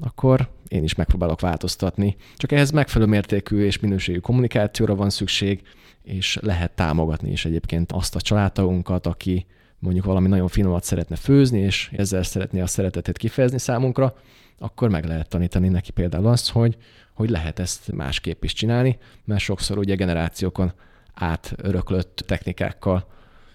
akkor 0.00 0.48
én 0.68 0.82
is 0.82 0.94
megpróbálok 0.94 1.40
változtatni. 1.40 2.16
Csak 2.36 2.52
ehhez 2.52 2.70
megfelelő 2.70 3.10
mértékű 3.10 3.64
és 3.64 3.80
minőségű 3.80 4.18
kommunikációra 4.18 4.94
van 4.94 5.10
szükség, 5.10 5.62
és 6.02 6.38
lehet 6.42 6.74
támogatni 6.74 7.30
is 7.30 7.44
egyébként 7.44 7.92
azt 7.92 8.14
a 8.14 8.20
családtagunkat, 8.20 9.06
aki 9.06 9.46
mondjuk 9.78 10.04
valami 10.04 10.28
nagyon 10.28 10.48
finomat 10.48 10.84
szeretne 10.84 11.16
főzni, 11.16 11.58
és 11.58 11.90
ezzel 11.96 12.22
szeretné 12.22 12.60
a 12.60 12.66
szeretetét 12.66 13.16
kifejezni 13.16 13.58
számunkra, 13.58 14.14
akkor 14.58 14.88
meg 14.88 15.04
lehet 15.04 15.28
tanítani 15.28 15.68
neki 15.68 15.90
például 15.90 16.26
azt, 16.26 16.50
hogy, 16.50 16.76
hogy 17.14 17.30
lehet 17.30 17.58
ezt 17.58 17.92
másképp 17.92 18.44
is 18.44 18.52
csinálni, 18.52 18.98
mert 19.24 19.40
sokszor 19.40 19.78
ugye 19.78 19.94
generációkon 19.94 20.72
átöröklött 21.14 22.22
technikákkal 22.26 23.06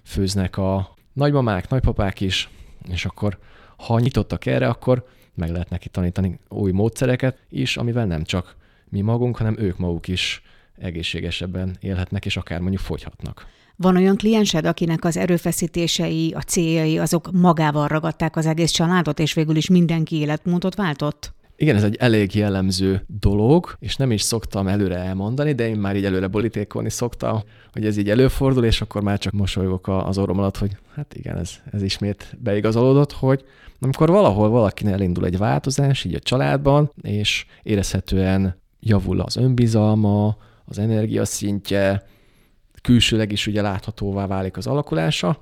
főznek 0.04 0.58
a 0.58 0.96
nagymamák, 1.14 1.70
nagypapák 1.70 2.22
is, 2.22 2.50
és 2.92 3.06
akkor 3.06 3.38
ha 3.78 4.00
nyitottak 4.00 4.46
erre, 4.46 4.68
akkor 4.68 5.08
meg 5.34 5.50
lehet 5.50 5.70
neki 5.70 5.90
tanítani 5.90 6.40
új 6.50 6.72
módszereket 6.72 7.38
is, 7.50 7.78
amivel 7.78 8.06
nem 8.06 8.24
csak 8.24 8.56
mi 8.90 9.02
magunk, 9.02 9.38
hanem 9.38 9.56
ők 9.58 9.78
maguk 9.78 10.08
is 10.08 10.42
egészségesebben 10.78 11.78
élhetnek, 11.80 12.26
és 12.26 12.38
akár 12.38 12.60
mondjuk 12.60 12.82
fogyhatnak. 12.82 13.48
Van 13.76 13.96
olyan 13.96 14.16
kliensed, 14.16 14.66
akinek 14.66 15.06
az 15.06 15.18
erőfeszítései, 15.18 16.32
a 16.32 16.42
céljai, 16.42 16.98
azok 16.98 17.32
magával 17.32 17.88
ragadták 17.88 18.36
az 18.36 18.46
egész 18.46 18.72
családot, 18.72 19.20
és 19.20 19.34
végül 19.34 19.56
is 19.56 19.70
mindenki 19.70 20.16
életmódot 20.16 20.76
váltott? 20.76 21.34
Igen, 21.58 21.76
ez 21.76 21.84
egy 21.84 21.96
elég 21.96 22.36
jellemző 22.36 23.06
dolog, 23.08 23.76
és 23.80 23.96
nem 23.96 24.12
is 24.12 24.22
szoktam 24.22 24.68
előre 24.68 24.96
elmondani, 24.96 25.54
de 25.54 25.68
én 25.68 25.76
már 25.76 25.96
így 25.96 26.06
előre 26.06 26.28
borítékolni 26.28 26.90
szoktam, 26.90 27.44
hogy 27.72 27.86
ez 27.86 27.98
így 27.98 28.10
előfordul, 28.10 28.66
és 28.66 28.82
akkor 28.82 29.02
már 29.02 29.18
csak 29.18 29.34
mosolygok 29.34 29.88
az 29.88 30.18
orrom 30.18 30.38
alatt, 30.38 30.58
hogy 30.58 30.78
hát 30.96 31.14
igen, 31.14 31.38
ez, 31.38 31.52
ez 31.72 31.82
ismét 31.82 32.38
beigazolódott, 32.40 33.12
hogy 33.12 33.44
amikor 33.80 34.10
valahol 34.10 34.50
valakinél 34.50 34.94
elindul 34.94 35.26
egy 35.26 35.38
változás, 35.38 36.04
így 36.04 36.14
a 36.14 36.20
családban, 36.20 36.92
és 37.02 37.46
érezhetően 37.64 38.62
javul 38.80 39.20
az 39.20 39.36
önbizalma, 39.36 40.38
az 40.66 40.80
energiaszintje, 40.80 42.04
külsőleg 42.82 43.32
is 43.32 43.48
ugye 43.48 43.62
láthatóvá 43.62 44.28
válik 44.28 44.58
az 44.58 44.68
alakulása, 44.68 45.40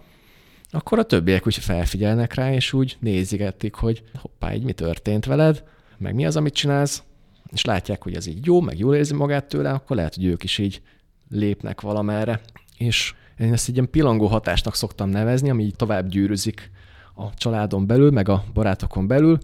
akkor 0.69 0.99
a 0.99 1.04
többiek 1.04 1.47
úgy 1.47 1.56
felfigyelnek 1.56 2.34
rá, 2.34 2.54
és 2.54 2.73
úgy 2.73 2.97
nézigetik, 2.99 3.76
hogy 3.76 4.04
hoppá, 4.21 4.54
így 4.54 4.63
mi 4.63 4.73
történt 4.73 5.26
veled, 5.26 5.63
meg 6.04 6.16
mi 6.16 6.26
az, 6.26 6.36
amit 6.36 6.54
csinálsz, 6.54 7.04
és 7.52 7.66
látják, 7.66 8.04
hogy 8.04 8.16
ez 8.16 8.26
így 8.26 8.46
jó, 8.46 8.62
meg 8.62 8.80
jól 8.80 8.96
érzi 8.96 9.13
magát 9.13 9.46
tőle, 9.46 9.72
akkor 9.72 9.96
lehet, 9.96 10.16
hogy 10.16 10.26
ők 10.26 10.44
is 10.44 10.58
így 10.58 10.82
lépnek 11.30 11.82
valamerre. 11.82 12.42
És 12.78 13.13
én 13.39 13.54
ezt 13.54 13.68
egy 13.68 13.76
ilyen 13.76 13.89
pilangó 13.89 14.28
hatásnak 14.28 14.76
szoktam 14.76 15.10
nevezni, 15.10 15.50
ami 15.50 15.63
így 15.63 15.76
tovább 15.76 16.08
gyűrűzik 16.08 16.72
a 17.16 17.34
családon 17.34 17.88
belül, 17.88 18.12
meg 18.12 18.30
a 18.30 18.44
barátokon 18.54 19.08
belül. 19.08 19.38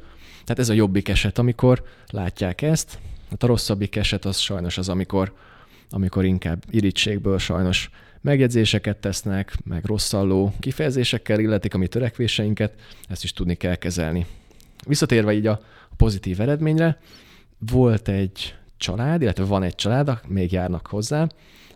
Tehát 0.44 0.60
ez 0.60 0.70
a 0.70 0.74
jobbik 0.74 1.10
eset, 1.10 1.38
amikor 1.38 1.84
látják 2.08 2.62
ezt. 2.62 3.00
Hát 3.30 3.44
a 3.44 3.48
rosszabbik 3.48 3.96
eset 3.96 4.26
az 4.26 4.38
sajnos 4.38 4.78
az, 4.78 4.90
amikor, 4.90 5.34
amikor 5.90 6.26
inkább 6.26 6.64
irítségből 6.70 7.38
sajnos 7.38 7.90
megjegyzéseket 8.22 8.98
tesznek, 8.98 9.58
meg 9.64 9.86
rosszalló 9.86 10.54
kifejezésekkel 10.60 11.40
illetik 11.40 11.74
a 11.74 11.78
mi 11.78 11.88
törekvéseinket, 11.88 12.74
ezt 13.08 13.24
is 13.24 13.34
tudni 13.34 13.56
kell 13.56 13.76
kezelni. 13.76 14.26
Visszatérve 14.88 15.34
így 15.34 15.48
a 15.48 15.62
pozitív 15.98 16.42
eredményre, 16.42 16.98
volt 17.72 18.08
egy 18.08 18.56
család, 18.78 19.22
illetve 19.22 19.44
van 19.44 19.64
egy 19.64 19.76
család, 19.76 20.20
még 20.28 20.52
járnak 20.52 20.88
hozzá, 20.88 21.28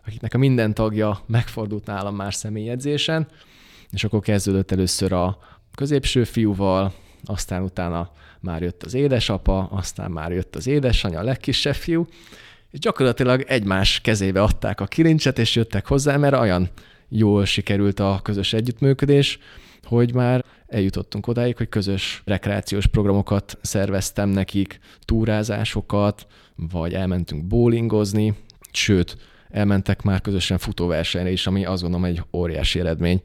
akiknek 0.06 0.34
a 0.34 0.38
minden 0.38 0.74
tagja 0.74 1.20
megfordult 1.26 1.86
nálam 1.86 2.14
már 2.14 2.34
személyedzésen, 2.34 3.28
és 3.90 4.04
akkor 4.04 4.20
kezdődött 4.20 4.70
először 4.70 5.12
a 5.12 5.38
középső 5.74 6.24
fiúval, 6.24 6.92
aztán 7.24 7.62
utána 7.62 8.10
már 8.40 8.62
jött 8.62 8.82
az 8.82 8.94
édesapa, 8.94 9.68
aztán 9.70 10.10
már 10.10 10.32
jött 10.32 10.56
az 10.56 10.66
édesanyja, 10.66 11.18
a 11.18 11.22
legkisebb 11.22 11.74
fiú, 11.74 12.06
és 12.70 12.78
gyakorlatilag 12.78 13.44
egymás 13.46 14.00
kezébe 14.00 14.42
adták 14.42 14.80
a 14.80 14.86
kilincset, 14.86 15.38
és 15.38 15.56
jöttek 15.56 15.86
hozzá, 15.86 16.16
mert 16.16 16.34
olyan 16.34 16.68
jól 17.08 17.44
sikerült 17.44 18.00
a 18.00 18.20
közös 18.22 18.52
együttműködés, 18.52 19.38
hogy 19.84 20.14
már 20.14 20.44
eljutottunk 20.74 21.26
odáig, 21.26 21.56
hogy 21.56 21.68
közös 21.68 22.22
rekreációs 22.24 22.86
programokat 22.86 23.58
szerveztem 23.62 24.28
nekik, 24.28 24.78
túrázásokat, 25.04 26.26
vagy 26.56 26.94
elmentünk 26.94 27.44
bowlingozni, 27.44 28.34
sőt, 28.72 29.16
elmentek 29.48 30.02
már 30.02 30.20
közösen 30.20 30.58
futóversenyre 30.58 31.30
is, 31.30 31.46
ami 31.46 31.64
azt 31.64 31.82
gondolom 31.82 32.06
egy 32.06 32.22
óriási 32.32 32.80
eredmény 32.80 33.22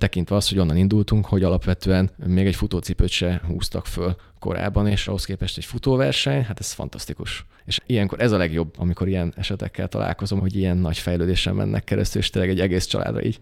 tekintve 0.00 0.36
azt, 0.36 0.48
hogy 0.48 0.58
onnan 0.58 0.76
indultunk, 0.76 1.26
hogy 1.26 1.42
alapvetően 1.42 2.10
még 2.26 2.46
egy 2.46 2.54
futócipőt 2.54 3.08
se 3.08 3.40
húztak 3.46 3.86
föl 3.86 4.16
korábban, 4.38 4.86
és 4.86 5.08
ahhoz 5.08 5.24
képest 5.24 5.56
egy 5.56 5.64
futóverseny, 5.64 6.44
hát 6.44 6.60
ez 6.60 6.72
fantasztikus. 6.72 7.46
És 7.64 7.78
ilyenkor 7.86 8.20
ez 8.20 8.32
a 8.32 8.36
legjobb, 8.36 8.74
amikor 8.78 9.08
ilyen 9.08 9.32
esetekkel 9.36 9.88
találkozom, 9.88 10.40
hogy 10.40 10.56
ilyen 10.56 10.76
nagy 10.76 10.98
fejlődésen 10.98 11.54
mennek 11.54 11.84
keresztül, 11.84 12.20
és 12.20 12.30
tényleg 12.30 12.50
egy 12.50 12.60
egész 12.60 12.84
családra 12.84 13.22
így 13.22 13.40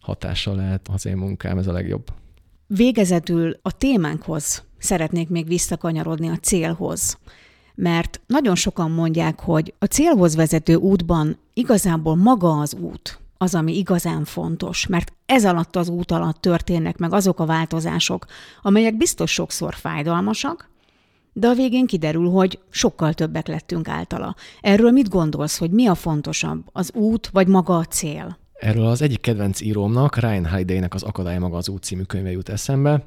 hatással 0.00 0.56
lehet 0.56 0.88
az 0.92 1.06
én 1.06 1.16
munkám, 1.16 1.58
ez 1.58 1.66
a 1.66 1.72
legjobb. 1.72 2.10
Végezetül 2.66 3.56
a 3.62 3.76
témánkhoz 3.76 4.62
szeretnék 4.78 5.28
még 5.28 5.46
visszakanyarodni 5.46 6.28
a 6.28 6.36
célhoz. 6.36 7.18
Mert 7.74 8.20
nagyon 8.26 8.54
sokan 8.54 8.90
mondják, 8.90 9.40
hogy 9.40 9.74
a 9.78 9.84
célhoz 9.84 10.34
vezető 10.34 10.74
útban 10.74 11.38
igazából 11.54 12.16
maga 12.16 12.58
az 12.58 12.74
út, 12.74 13.20
az, 13.38 13.54
ami 13.54 13.76
igazán 13.76 14.24
fontos, 14.24 14.86
mert 14.86 15.12
ez 15.26 15.44
alatt 15.44 15.76
az 15.76 15.88
út 15.88 16.10
alatt 16.10 16.40
történnek 16.40 16.98
meg 16.98 17.12
azok 17.12 17.40
a 17.40 17.46
változások, 17.46 18.26
amelyek 18.62 18.96
biztos 18.96 19.32
sokszor 19.32 19.74
fájdalmasak, 19.74 20.70
de 21.32 21.48
a 21.48 21.54
végén 21.54 21.86
kiderül, 21.86 22.30
hogy 22.30 22.58
sokkal 22.70 23.12
többek 23.12 23.46
lettünk 23.46 23.88
általa. 23.88 24.34
Erről 24.60 24.90
mit 24.90 25.08
gondolsz, 25.08 25.58
hogy 25.58 25.70
mi 25.70 25.86
a 25.86 25.94
fontosabb, 25.94 26.64
az 26.72 26.90
út 26.94 27.28
vagy 27.32 27.46
maga 27.46 27.76
a 27.76 27.84
cél? 27.84 28.38
Erről 28.58 28.86
az 28.86 29.02
egyik 29.02 29.20
kedvenc 29.20 29.60
írómnak, 29.60 30.16
Ryan 30.16 30.46
Holiday-nek 30.46 30.94
az 30.94 31.02
Akadály 31.02 31.38
maga 31.38 31.56
az 31.56 31.68
út 31.68 31.82
című 31.82 32.02
könyve 32.02 32.30
jut 32.30 32.48
eszembe, 32.48 33.04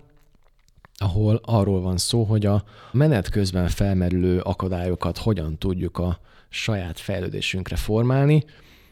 ahol 0.96 1.40
arról 1.44 1.82
van 1.82 1.98
szó, 1.98 2.24
hogy 2.24 2.46
a 2.46 2.64
menet 2.92 3.30
közben 3.30 3.68
felmerülő 3.68 4.40
akadályokat 4.40 5.18
hogyan 5.18 5.58
tudjuk 5.58 5.98
a 5.98 6.20
saját 6.50 7.00
fejlődésünkre 7.00 7.76
formálni, 7.76 8.44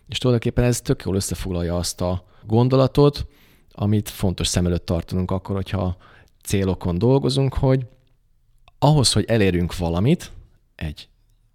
És 0.07 0.17
tulajdonképpen 0.17 0.63
ez 0.63 0.81
tök 0.81 1.03
jól 1.05 1.15
összefoglalja 1.15 1.77
azt 1.77 2.01
a 2.01 2.25
gondolatot, 2.45 3.27
amit 3.71 4.09
fontos 4.09 4.47
szem 4.47 4.65
előtt 4.65 4.85
tartanunk 4.85 5.31
akkor, 5.31 5.55
hogyha 5.55 5.97
célokon 6.43 6.97
dolgozunk, 6.97 7.53
hogy 7.53 7.85
ahhoz, 8.79 9.13
hogy 9.13 9.25
elérjünk 9.27 9.77
valamit, 9.77 10.31
egy 10.75 11.09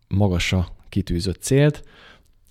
magasra 0.09 0.69
kitűzött 0.89 1.43
célt, 1.43 1.85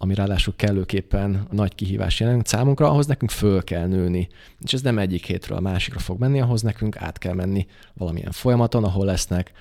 ami 0.04 0.14
ráadásul 0.14 0.54
kellőképpen 0.56 1.48
nagy 1.52 1.76
kihívás 1.76 2.20
jelent 2.20 2.48
számunkra, 2.48 2.90
ahhoz 2.90 3.06
nekünk 3.06 3.32
föl 3.32 3.64
kell 3.64 3.88
nőni. 3.88 4.28
És 4.60 4.74
ez 4.74 4.82
nem 4.82 4.98
egyik 4.98 5.26
hétről 5.26 5.58
a 5.58 5.62
másikra 5.62 6.00
fog 6.00 6.20
menni, 6.20 6.42
ahhoz 6.42 6.62
nekünk 6.62 6.98
át 6.98 7.18
kell 7.18 7.34
menni 7.34 7.68
valamilyen 7.94 8.32
folyamaton, 8.32 8.84
ahol 8.84 9.06
lesznek 9.06 9.52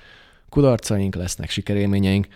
kudarcaink, 0.49 1.15
lesznek 1.15 1.49
sikerélményeink, 1.49 2.27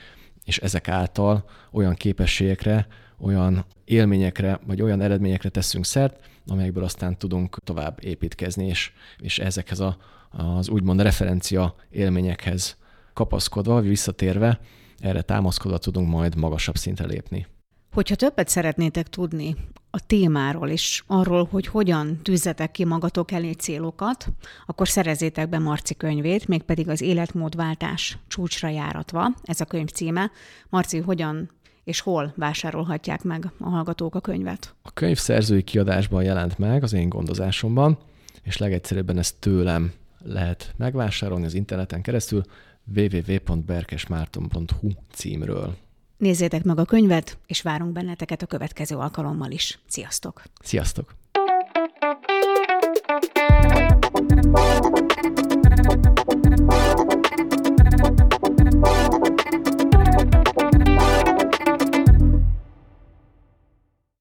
és 0.43 0.57
ezek 0.57 0.87
által 0.87 1.45
olyan 1.71 1.93
képességekre, 1.93 2.87
olyan 3.19 3.65
élményekre, 3.85 4.59
vagy 4.67 4.81
olyan 4.81 5.01
eredményekre 5.01 5.49
teszünk 5.49 5.85
szert, 5.85 6.29
amelyekből 6.47 6.83
aztán 6.83 7.17
tudunk 7.17 7.57
tovább 7.63 7.97
építkezni, 8.01 8.67
és, 8.67 8.91
és 9.17 9.39
ezekhez 9.39 9.79
a, 9.79 9.97
az 10.31 10.69
úgymond 10.69 11.01
referencia 11.01 11.75
élményekhez 11.89 12.77
kapaszkodva, 13.13 13.81
visszatérve, 13.81 14.59
erre 14.99 15.21
támaszkodva 15.21 15.77
tudunk 15.77 16.09
majd 16.09 16.35
magasabb 16.35 16.75
szintre 16.75 17.05
lépni. 17.05 17.47
Hogyha 17.95 18.15
többet 18.15 18.47
szeretnétek 18.47 19.07
tudni 19.07 19.55
a 19.89 20.05
témáról 20.05 20.69
és 20.69 21.03
arról, 21.07 21.47
hogy 21.51 21.67
hogyan 21.67 22.19
tűzzetek 22.23 22.71
ki 22.71 22.85
magatok 22.85 23.31
elé 23.31 23.51
célokat, 23.51 24.27
akkor 24.65 24.87
szerezzétek 24.87 25.49
be 25.49 25.59
Marci 25.59 25.95
könyvét, 25.95 26.47
mégpedig 26.47 26.89
az 26.89 27.01
Életmódváltás 27.01 28.17
csúcsra 28.27 28.69
járatva, 28.69 29.27
ez 29.43 29.61
a 29.61 29.65
könyv 29.65 29.87
címe. 29.87 30.31
Marci, 30.69 30.97
hogyan 30.97 31.49
és 31.83 31.99
hol 31.99 32.33
vásárolhatják 32.35 33.23
meg 33.23 33.51
a 33.59 33.69
hallgatók 33.69 34.15
a 34.15 34.19
könyvet? 34.19 34.75
A 34.81 34.91
könyv 34.91 35.17
szerzői 35.17 35.63
kiadásban 35.63 36.23
jelent 36.23 36.57
meg 36.57 36.83
az 36.83 36.93
én 36.93 37.09
gondozásomban, 37.09 37.97
és 38.43 38.57
legegyszerűbben 38.57 39.17
ezt 39.17 39.35
tőlem 39.39 39.91
lehet 40.23 40.73
megvásárolni 40.77 41.45
az 41.45 41.53
interneten 41.53 42.01
keresztül 42.01 42.43
www.berkesmárton.hu 42.95 44.89
címről. 45.11 45.75
Nézzétek 46.17 46.63
meg 46.63 46.79
a 46.79 46.85
könyvet, 46.85 47.37
és 47.47 47.61
várunk 47.61 47.91
benneteket 47.91 48.41
a 48.41 48.45
következő 48.45 48.95
alkalommal 48.95 49.51
is. 49.51 49.79
Sziasztok! 49.87 50.41
Sziasztok! 50.63 51.24